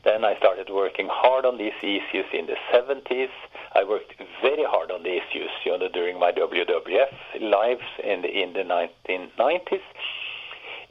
Then 0.04 0.24
I 0.24 0.36
started 0.38 0.68
working 0.70 1.08
hard 1.10 1.44
on 1.44 1.58
these 1.58 1.72
issues 1.82 2.24
in 2.32 2.46
the 2.46 2.56
70s. 2.72 3.30
I 3.74 3.84
worked 3.84 4.14
very 4.42 4.64
hard 4.64 4.90
on 4.90 5.02
the 5.02 5.12
issues, 5.16 5.50
you 5.64 5.78
know, 5.78 5.88
during 5.88 6.18
my 6.18 6.32
WWF 6.32 7.12
lives 7.40 7.86
in 8.02 8.22
the 8.22 8.28
in 8.28 8.52
the 8.54 8.64
1990s. 8.64 9.80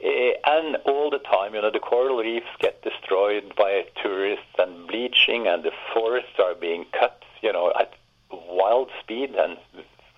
Uh, 0.00 0.08
and 0.46 0.76
all 0.86 1.10
the 1.10 1.18
time, 1.18 1.54
you 1.54 1.60
know, 1.60 1.70
the 1.70 1.80
coral 1.80 2.18
reefs 2.18 2.46
get 2.60 2.80
destroyed 2.82 3.52
by 3.56 3.84
tourists 4.02 4.54
and 4.58 4.86
bleaching, 4.86 5.48
and 5.48 5.64
the 5.64 5.72
forests 5.92 6.38
are 6.38 6.54
being 6.54 6.86
cut, 6.98 7.22
you 7.42 7.52
know, 7.52 7.72
at 7.78 7.92
wild 8.30 8.88
speed 9.02 9.34
and 9.36 9.58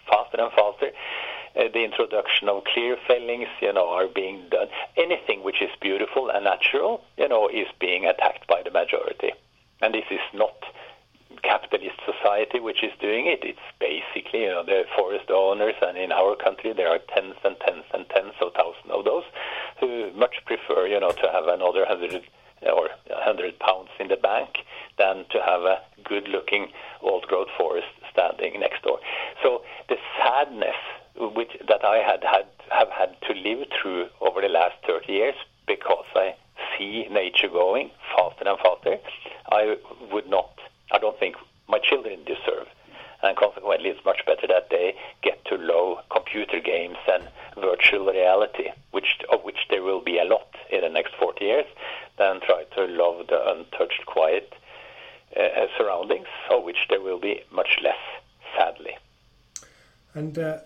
faster 0.09 0.39
and 0.39 0.53
faster. 0.53 0.91
Uh, 1.57 1.65
the 1.73 1.85
introduction 1.85 2.49
of 2.49 2.63
clear 2.65 2.97
fellings, 3.07 3.49
you 3.61 3.73
know, 3.73 3.89
are 3.89 4.07
being 4.07 4.49
done. 4.51 4.69
Anything 4.97 5.43
which 5.43 5.61
is 5.61 5.71
beautiful 5.81 6.31
and 6.31 6.45
natural, 6.45 7.03
you 7.19 7.29
know, 7.29 7.49
is 7.49 7.67
being 7.81 8.07
attacked 8.07 8.47
by 8.47 8.63
the 8.63 8.71
majority. 8.71 9.33
And 9.83 9.95
this 9.95 10.05
is 10.11 10.21
not 10.33 10.55
capitalist 11.43 11.99
society 12.05 12.61
which 12.61 12.83
is 12.83 12.93
doing 13.01 13.27
it. 13.27 13.41
It's 13.43 13.59
basically, 13.79 14.43
you 14.43 14.51
know, 14.51 14.65
the 14.65 14.85
forest 14.97 15.31
owners, 15.31 15.75
and 15.83 15.97
in 15.97 16.13
our 16.13 16.37
country 16.37 16.73
there 16.73 16.89
are 16.89 17.01
tens 17.15 17.35
and 17.45 17.57
tens 17.61 17.85
and 17.93 18.09
tens 18.11 18.35
of 18.41 18.53
thousands 18.55 18.91
of 18.91 19.05
those 19.05 19.25
who 19.81 20.13
much 20.13 20.37
prefer, 20.47 20.87
you 20.87 21.01
know, 21.01 21.11
to 21.11 21.29
have 21.33 21.47
another 21.49 21.85
hundred 21.87 22.23
or 22.63 22.91
100 23.09 23.59
pounds 23.59 23.89
in 23.99 24.09
the 24.09 24.17
bank 24.17 24.59
than 24.99 25.25
to 25.31 25.41
have 25.41 25.63
a 25.63 25.81
good 26.05 26.29
looking 26.29 26.69
old 27.01 27.27
growth 27.27 27.49
forest 27.57 27.89
standing 28.13 28.61
next 28.61 28.83
door. 28.83 28.99
So 29.43 29.63
the 29.89 29.97
sadness 30.19 30.77
which 31.17 31.57
that 31.69 31.85
I 31.85 31.99
had 31.99 32.23
had 32.23 32.47
have 32.71 32.89
had 32.91 33.17
to 33.23 33.35
live 33.35 33.67
through 33.81 34.09
over 34.21 34.41
the 34.41 34.49
last 34.49 34.77
30 34.87 35.13
years 35.13 35.35
because 35.67 36.07
I 36.15 36.35
see 36.77 37.07
nature 37.11 37.49
going 37.49 37.91
faster 38.17 38.49
and 38.49 38.59
faster, 38.59 38.99
I 39.51 39.77
would 40.13 40.29
not, 40.29 40.59
I 40.93 40.99
don't 40.99 41.19
think 41.19 41.37
my 41.69 41.79
children 41.79 42.25
deserve. 42.25 42.67
And 43.23 43.37
consequently, 43.37 43.91
it's 43.91 44.05
much 44.05 44.25
better 44.25 44.47
that 44.47 44.71
they 44.71 44.95
get 45.23 45.45
to 45.47 45.57
love 45.57 45.99
computer 46.11 46.59
games 46.59 46.97
and 47.07 47.29
virtual 47.57 48.07
reality, 48.07 48.71
which 48.93 49.19
of 49.31 49.43
which 49.45 49.67
there 49.69 49.83
will 49.83 50.01
be 50.01 50.19
a 50.19 50.25
lot 50.25 50.49
in 50.71 50.81
the 50.81 50.89
next 50.89 51.15
40 51.17 51.45
years, 51.45 51.67
than 52.17 52.41
try 52.41 52.65
to 52.77 52.87
love 52.87 53.27
the 53.29 53.51
untouched, 53.51 54.07
quiet 54.07 54.55
uh, 55.37 55.67
surroundings, 55.77 56.29
of 56.51 56.65
which 56.65 56.87
there 56.89 57.01
will 57.01 57.21
be 57.21 57.43
much 57.53 57.79
less, 57.83 58.01
sadly. 58.57 58.97
And 60.15 60.39
uh, 60.39 60.61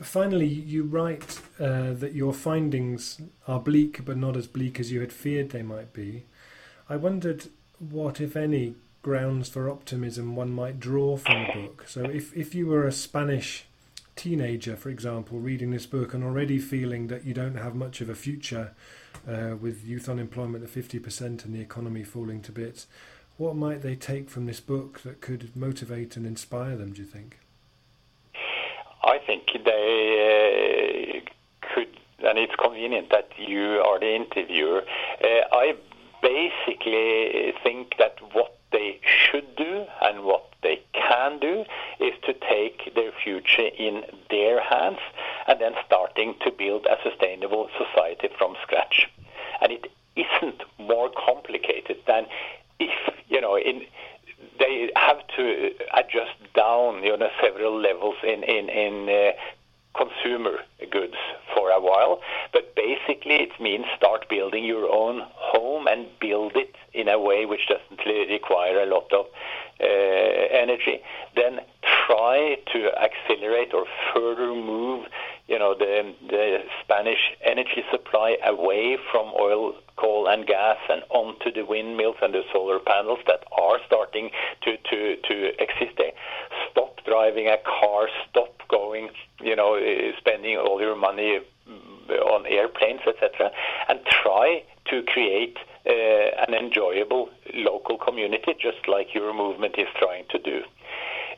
finally, 0.00 0.46
you 0.46 0.84
write 0.84 1.40
uh, 1.58 1.92
that 1.94 2.12
your 2.14 2.32
findings 2.32 3.20
are 3.46 3.60
bleak, 3.60 4.04
but 4.04 4.16
not 4.16 4.36
as 4.36 4.46
bleak 4.46 4.78
as 4.78 4.92
you 4.92 5.00
had 5.00 5.12
feared 5.12 5.50
they 5.50 5.62
might 5.62 5.92
be. 5.92 6.24
I 6.88 6.96
wondered 6.96 7.48
what, 7.78 8.20
if 8.20 8.36
any, 8.36 8.74
grounds 9.02 9.48
for 9.48 9.70
optimism 9.70 10.34
one 10.34 10.50
might 10.50 10.80
draw 10.80 11.16
from 11.16 11.44
the 11.44 11.60
book. 11.60 11.84
So, 11.86 12.04
if, 12.04 12.36
if 12.36 12.54
you 12.54 12.66
were 12.66 12.86
a 12.86 12.92
Spanish 12.92 13.66
teenager, 14.16 14.76
for 14.76 14.88
example, 14.88 15.38
reading 15.38 15.70
this 15.70 15.86
book 15.86 16.14
and 16.14 16.24
already 16.24 16.58
feeling 16.58 17.06
that 17.08 17.24
you 17.24 17.34
don't 17.34 17.56
have 17.56 17.74
much 17.74 18.00
of 18.00 18.08
a 18.08 18.14
future 18.14 18.72
uh, 19.28 19.56
with 19.60 19.84
youth 19.84 20.08
unemployment 20.08 20.64
at 20.64 20.70
50% 20.70 21.44
and 21.44 21.54
the 21.54 21.60
economy 21.60 22.02
falling 22.02 22.40
to 22.42 22.52
bits, 22.52 22.86
what 23.36 23.54
might 23.54 23.82
they 23.82 23.94
take 23.94 24.30
from 24.30 24.46
this 24.46 24.60
book 24.60 25.00
that 25.00 25.20
could 25.20 25.54
motivate 25.54 26.16
and 26.16 26.26
inspire 26.26 26.76
them, 26.76 26.92
do 26.92 27.02
you 27.02 27.06
think? 27.06 27.38
I 29.06 29.18
think 29.18 29.44
they 29.64 31.22
uh, 31.24 31.68
could, 31.72 31.88
and 32.26 32.38
it's 32.38 32.54
convenient 32.56 33.10
that 33.10 33.30
you 33.38 33.80
are 33.86 34.00
the 34.00 34.14
interviewer. 34.14 34.82
Uh, 35.22 35.26
I 35.52 35.76
basically 36.22 37.54
think 37.62 37.94
that 37.98 38.16
what 38.32 38.56
they 38.72 38.98
should 39.04 39.54
do 39.56 39.86
and 40.02 40.24
what 40.24 40.44
they 40.62 40.82
can 40.92 41.38
do 41.38 41.64
is 42.00 42.14
to 42.24 42.34
take 42.34 42.94
their 42.96 43.12
future 43.22 43.70
in 43.78 44.02
their 44.28 44.60
hands 44.60 44.98
and 45.46 45.60
then 45.60 45.74
starting 45.86 46.34
to 46.44 46.50
build 46.50 46.86
a 46.86 46.96
sustainable 47.08 47.68
society 47.78 48.28
from 48.36 48.56
scratch. 48.62 49.08
And 49.62 49.70
it 49.70 49.90
isn't 50.16 50.62
more 50.78 51.10
complicated 51.10 51.98
than 52.08 52.26
if 52.80 52.90
you 53.28 53.40
know 53.40 53.56
in 53.56 53.86
they 54.58 54.90
have 54.96 55.26
to 55.36 55.70
adjust 55.94 56.36
down 56.54 57.02
you 57.02 57.16
know 57.16 57.28
several 57.42 57.80
levels 57.80 58.16
in 58.22 58.42
in 58.44 58.68
in 58.68 59.08
uh, 59.08 59.32
consumer 59.96 60.58
goods 60.90 61.16
for 61.54 61.70
a 61.70 61.80
while. 61.80 62.20
But 62.52 62.74
basically 62.74 63.36
it 63.36 63.60
means 63.60 63.86
start 63.96 64.28
building 64.28 64.64
your 64.64 64.90
own 64.92 65.22
home 65.34 65.86
and 65.86 66.06
build 66.20 66.52
it 66.54 66.74
in 66.92 67.08
a 67.08 67.18
way 67.18 67.46
which 67.46 67.66
doesn't 67.68 68.04
require 68.06 68.80
a 68.80 68.86
lot 68.86 69.12
of 69.12 69.26
uh, 69.80 69.84
energy. 69.84 71.00
Then 71.34 71.60
try 72.06 72.58
to 72.72 72.90
accelerate 72.98 73.74
or 73.74 73.86
further 74.12 74.54
move 74.54 75.06
you 75.48 75.58
know 75.58 75.74
the 75.74 76.14
the 76.28 76.58
Spanish 76.82 77.32
energy 77.44 77.84
supply 77.90 78.36
away 78.44 78.98
from 79.10 79.32
oil 79.40 79.74
coal 79.96 80.28
and 80.28 80.46
gas 80.46 80.76
and 80.90 81.02
onto 81.10 81.50
the 81.52 81.64
windmills 81.64 82.16
and 82.22 82.34
the 82.34 82.42
solar 82.52 82.78
panels 82.78 83.18
that 83.26 83.42
are 83.52 83.78
starting 83.86 84.30
to, 84.62 84.76
to, 84.90 85.16
to 85.28 85.62
exist. 85.62 86.00
Stop 86.70 87.00
driving 87.06 87.48
a 87.48 87.56
car, 87.56 88.08
stop 88.28 88.60
going, 88.68 89.08
you 89.40 89.56
know, 89.56 89.78
spending 90.18 90.58
all 90.58 90.80
your 90.80 90.96
money 90.96 91.40
mm, 91.68 92.10
on 92.30 92.46
airplanes, 92.46 93.00
etc., 93.06 93.50
and 93.88 94.00
try 94.22 94.62
to 94.90 95.02
create 95.04 95.56
uh, 95.86 95.92
an 96.46 96.54
enjoyable 96.54 97.30
local 97.54 97.96
community, 97.96 98.54
just 98.60 98.86
like 98.88 99.14
your 99.14 99.32
movement 99.32 99.74
is 99.78 99.88
trying 99.98 100.24
to 100.30 100.38
do. 100.38 100.62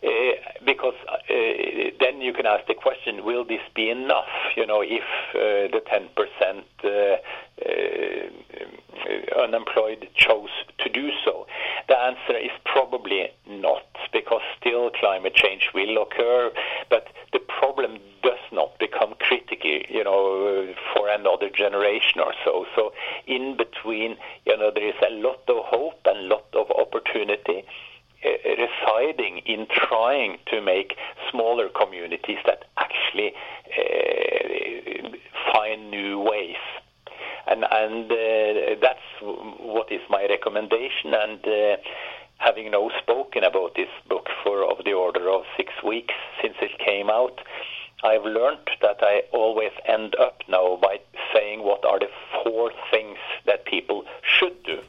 Uh, 0.02 0.08
because 0.64 0.94
uh, 1.08 1.16
then 1.98 2.20
you 2.20 2.32
can 2.32 2.46
ask 2.46 2.66
the 2.66 2.74
question: 2.74 3.24
Will 3.24 3.44
this 3.44 3.62
be 3.74 3.90
enough? 3.90 4.28
You 4.56 4.66
know, 4.66 4.80
if 4.82 5.02
uh, 5.34 5.66
the 5.74 5.82
10% 5.90 6.64
unemployed 9.36 10.08
chose 10.14 10.50
to 10.78 10.88
do 10.88 11.10
so? 11.24 11.46
The 11.88 11.98
answer 11.98 12.36
is 12.36 12.50
probably 12.64 13.28
not, 13.48 13.86
because 14.12 14.42
still 14.60 14.90
climate 14.90 15.34
change 15.34 15.70
will 15.74 16.02
occur, 16.02 16.52
but 16.90 17.08
the 17.32 17.40
problem 17.40 17.98
does 18.22 18.38
not 18.52 18.78
become 18.78 19.14
critical, 19.18 19.80
you 19.88 20.04
know, 20.04 20.74
for 20.94 21.08
another 21.08 21.50
generation 21.50 22.20
or 22.20 22.34
so. 22.44 22.66
So 22.76 22.92
in 23.26 23.56
between, 23.56 24.16
you 24.46 24.56
know, 24.56 24.70
there 24.72 24.88
is 24.88 24.94
a 25.08 25.12
lot 25.12 25.42
of 25.48 25.64
hope 25.64 26.00
and 26.06 26.28
lot 26.28 26.46
of 26.52 26.70
opportunity 26.70 27.64
residing 28.24 29.38
in 29.46 29.66
trying 29.70 30.38
to 30.46 30.60
make 30.60 30.96
smaller 31.30 31.68
communities 31.68 32.38
that 32.46 32.64
actually 32.76 33.32
uh, 33.76 35.08
find 35.52 35.90
new 35.90 36.20
ways. 36.20 36.56
And, 37.46 37.64
and 37.70 38.10
uh, 38.10 38.76
that's 38.80 39.00
what 39.20 39.90
is 39.90 40.00
my 40.10 40.26
recommendation. 40.28 41.14
And 41.14 41.46
uh, 41.46 41.76
having 42.38 42.70
now 42.70 42.90
spoken 43.00 43.44
about 43.44 43.74
this 43.74 43.88
book 44.08 44.28
for 44.42 44.64
of 44.70 44.84
the 44.84 44.92
order 44.92 45.30
of 45.30 45.44
six 45.56 45.72
weeks 45.82 46.14
since 46.42 46.54
it 46.60 46.78
came 46.78 47.08
out, 47.08 47.40
I've 48.04 48.24
learned 48.24 48.68
that 48.82 48.98
I 49.00 49.22
always 49.32 49.72
end 49.86 50.14
up 50.16 50.42
now 50.48 50.78
by 50.80 51.00
saying 51.34 51.62
what 51.62 51.84
are 51.84 51.98
the 51.98 52.10
four 52.44 52.70
things 52.90 53.18
that 53.46 53.64
people 53.64 54.04
should 54.22 54.62
do 54.62 54.80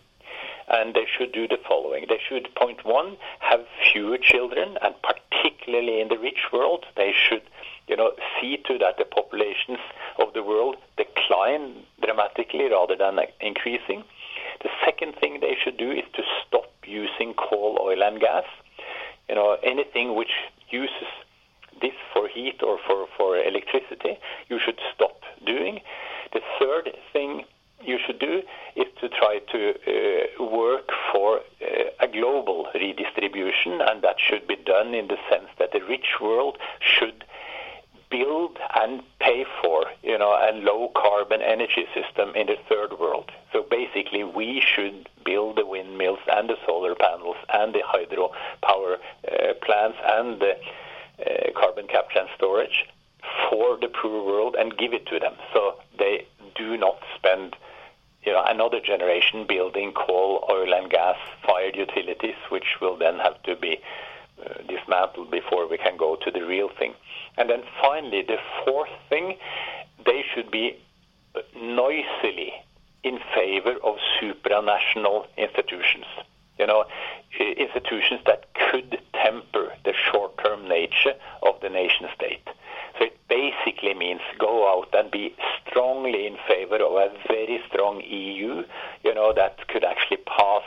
and 0.69 0.93
they 0.93 1.05
should 1.05 1.31
do 1.31 1.47
the 1.47 1.57
following. 1.67 2.05
They 2.07 2.19
should, 2.27 2.53
point 2.55 2.85
one, 2.85 3.17
have 3.39 3.65
fewer 3.91 4.17
children, 4.17 4.77
and 4.81 4.95
particularly 5.01 6.01
in 6.01 6.09
the 6.09 6.17
rich 6.17 6.51
world, 6.53 6.85
they 6.95 7.13
should, 7.13 7.41
you 7.87 7.97
know, 7.97 8.11
see 8.39 8.57
to 8.67 8.77
that 8.77 8.97
the 8.97 9.05
populations 9.05 9.79
of 10.19 10.33
the 10.33 10.43
world 10.43 10.77
decline 10.97 11.83
dramatically 12.03 12.69
rather 12.69 12.95
than 12.95 13.19
increasing. 13.41 14.03
The 14.61 14.69
second 14.85 15.15
thing 15.15 15.39
they 15.39 15.57
should 15.63 15.77
do 15.77 15.91
is 15.91 16.05
to 16.15 16.23
stop 16.45 16.71
using 16.85 17.33
coal, 17.33 17.79
oil, 17.81 18.03
and 18.03 18.19
gas. 18.19 18.45
You 19.27 19.35
know, 19.35 19.57
anything 19.63 20.15
which 20.15 20.31
uses 20.69 21.07
this 21.81 21.93
for 22.13 22.27
heat 22.27 22.61
or 22.61 22.77
for, 22.85 23.07
for 23.17 23.37
electricity, 23.37 24.19
you 24.49 24.59
should 24.63 24.79
stop 24.93 25.21
doing. 25.45 25.79
The 26.33 26.41
third 26.59 26.89
thing 27.13 27.45
you 27.81 27.97
should 28.05 28.19
do 28.19 28.41
is 28.75 28.87
to 29.01 29.09
try 29.09 29.39
to 29.51 29.73
uh, 29.87 30.43
work 30.43 30.89
for 31.11 31.39
uh, 31.61 31.83
a 31.99 32.07
global 32.07 32.67
redistribution, 32.73 33.81
and 33.81 34.01
that 34.01 34.15
should 34.19 34.47
be 34.47 34.55
done 34.55 34.93
in 34.93 35.07
the 35.07 35.17
sense 35.29 35.47
that 35.57 35.71
the 35.71 35.81
rich 35.81 36.19
world 36.21 36.57
should 36.79 37.23
build 38.09 38.57
and 38.75 39.03
pay 39.19 39.45
for, 39.61 39.85
you 40.01 40.17
know, 40.17 40.31
a 40.31 40.51
low 40.53 40.91
carbon 40.95 41.41
energy 41.41 41.85
system 41.93 42.33
in 42.35 42.47
the 42.47 42.57
third 42.67 42.97
world. 42.99 43.31
So 43.53 43.63
basically, 43.69 44.23
we 44.23 44.61
should 44.65 45.07
build 45.23 45.57
the 45.57 45.65
windmills 45.65 46.19
and 46.27 46.49
the 46.49 46.57
solar 46.65 46.95
panels 46.95 47.37
and 47.53 47.73
the 47.73 47.83
hydro 47.85 48.31
power 48.63 48.97
uh, 49.27 49.53
plants 49.63 49.97
and 50.03 50.41
the 50.41 50.53
uh, 51.23 51.51
carbon 51.59 51.87
capture 51.87 52.19
and 52.19 52.29
storage 52.35 52.85
for 53.49 53.77
the 53.79 53.89
poor 53.89 54.25
world 54.25 54.55
and 54.57 54.77
give 54.77 54.93
it 54.93 55.05
to 55.07 55.19
them, 55.19 55.33
so 55.53 55.75
they 55.97 56.25
do 56.55 56.77
not 56.77 56.97
spend 57.15 57.55
you 58.23 58.33
know, 58.33 58.43
another 58.47 58.79
generation 58.79 59.45
building 59.47 59.93
coal, 59.93 60.45
oil, 60.49 60.73
and 60.73 60.89
gas 60.89 61.17
fired 61.45 61.75
utilities, 61.75 62.35
which 62.49 62.79
will 62.81 62.97
then 62.97 63.17
have 63.19 63.41
to 63.43 63.55
be 63.55 63.79
uh, 64.45 64.61
dismantled 64.67 65.31
before 65.31 65.67
we 65.67 65.77
can 65.77 65.97
go 65.97 66.15
to 66.15 66.31
the 66.31 66.45
real 66.45 66.69
thing. 66.77 66.93
And 67.37 67.49
then 67.49 67.63
finally, 67.81 68.21
the 68.21 68.37
fourth 68.65 68.89
thing, 69.09 69.37
they 70.05 70.23
should 70.33 70.51
be 70.51 70.77
noisily 71.55 72.53
in 73.03 73.19
favor 73.33 73.75
of 73.83 73.95
supranational 74.21 75.25
institutions. 75.37 76.05
You 76.57 76.67
know, 76.67 76.85
institutions 77.39 78.21
that 78.25 78.45
could 78.53 78.99
temper 79.13 79.73
the 79.85 79.93
short-term 80.11 80.67
nature 80.67 81.13
of 81.41 81.59
the 81.61 81.69
nation 81.69 82.07
state. 82.15 82.45
So 82.97 83.05
it 83.05 83.17
basically 83.29 83.93
means 83.93 84.19
go 84.37 84.69
out 84.69 84.89
and 84.93 85.09
be 85.09 85.35
strongly 85.69 86.27
in 86.27 86.37
favor 86.47 86.75
of 86.75 86.93
a 86.93 87.09
very 87.27 87.61
strong 87.67 88.01
EU, 88.01 88.63
you 89.03 89.13
know, 89.13 89.33
that 89.33 89.67
could 89.67 89.83
actually 89.83 90.17
pass 90.17 90.63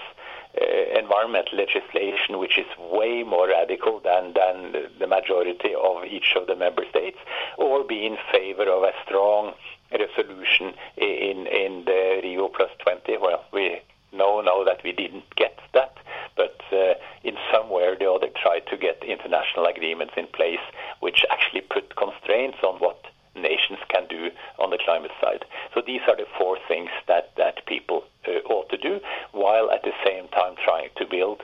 uh, 0.61 0.99
environmental 0.99 1.57
legislation 1.57 2.39
which 2.39 2.59
is 2.59 2.67
way 2.79 3.23
more 3.23 3.49
radical 3.49 4.01
than, 4.01 4.35
than 4.35 4.91
the 4.99 5.07
majority 5.07 5.75
of 5.75 6.05
each 6.05 6.35
of 6.37 6.47
the 6.47 6.57
member 6.57 6.85
states, 6.91 7.19
or 7.57 7.85
be 7.85 8.05
in 8.07 8.17
favor 8.31 8.65
of 8.65 8.83
a 8.83 8.93
strong 9.05 9.55
resolution 9.91 10.75
in, 10.97 11.47
in 11.47 11.85
the 11.85 12.21
Rio 12.23 12.49
Plus 12.49 12.71
20. 12.83 13.17
Well, 13.19 13.45
we 13.53 13.81
know 14.13 14.41
now 14.41 14.63
that 14.65 14.83
we 14.85 14.93
didn't 14.93 15.35
get 15.37 15.59
that, 15.75 15.97
but 16.37 16.61
uh, 16.73 16.95
in 17.25 17.37
some 17.53 17.71
way 17.71 17.85
or 17.85 17.97
the 17.97 18.11
other 18.11 18.29
tried 18.43 18.67
to 18.69 18.77
get 18.77 19.03
international 19.05 19.67
agreements 19.67 20.15
in 20.17 20.27
place 20.27 20.61
which 21.01 21.25
actually 21.31 21.63
put 21.63 21.97
constraints 21.97 22.59
on 22.63 22.77
what 22.77 23.03
nations 23.43 23.79
can 23.89 24.07
do 24.09 24.31
on 24.59 24.71
the 24.71 24.79
climate 24.79 25.11
side. 25.21 25.45
So 25.75 25.83
these 25.85 26.01
are 26.09 26.17
the 26.17 26.27
four 26.39 26.59
things 26.69 26.91
that, 27.09 27.35
that 27.37 27.67
people 27.67 28.05
uh, 28.27 28.41
ought 28.49 28.69
to 28.71 28.79
do, 28.79 29.01
while 29.33 29.71
at 29.71 29.83
the 29.83 29.93
same 30.05 30.29
time 30.29 30.55
trying 30.65 30.91
to 30.97 31.05
build 31.07 31.43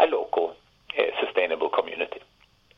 a 0.00 0.06
local 0.06 0.56
uh, 0.98 1.02
sustainable 1.24 1.70
community. 1.70 2.20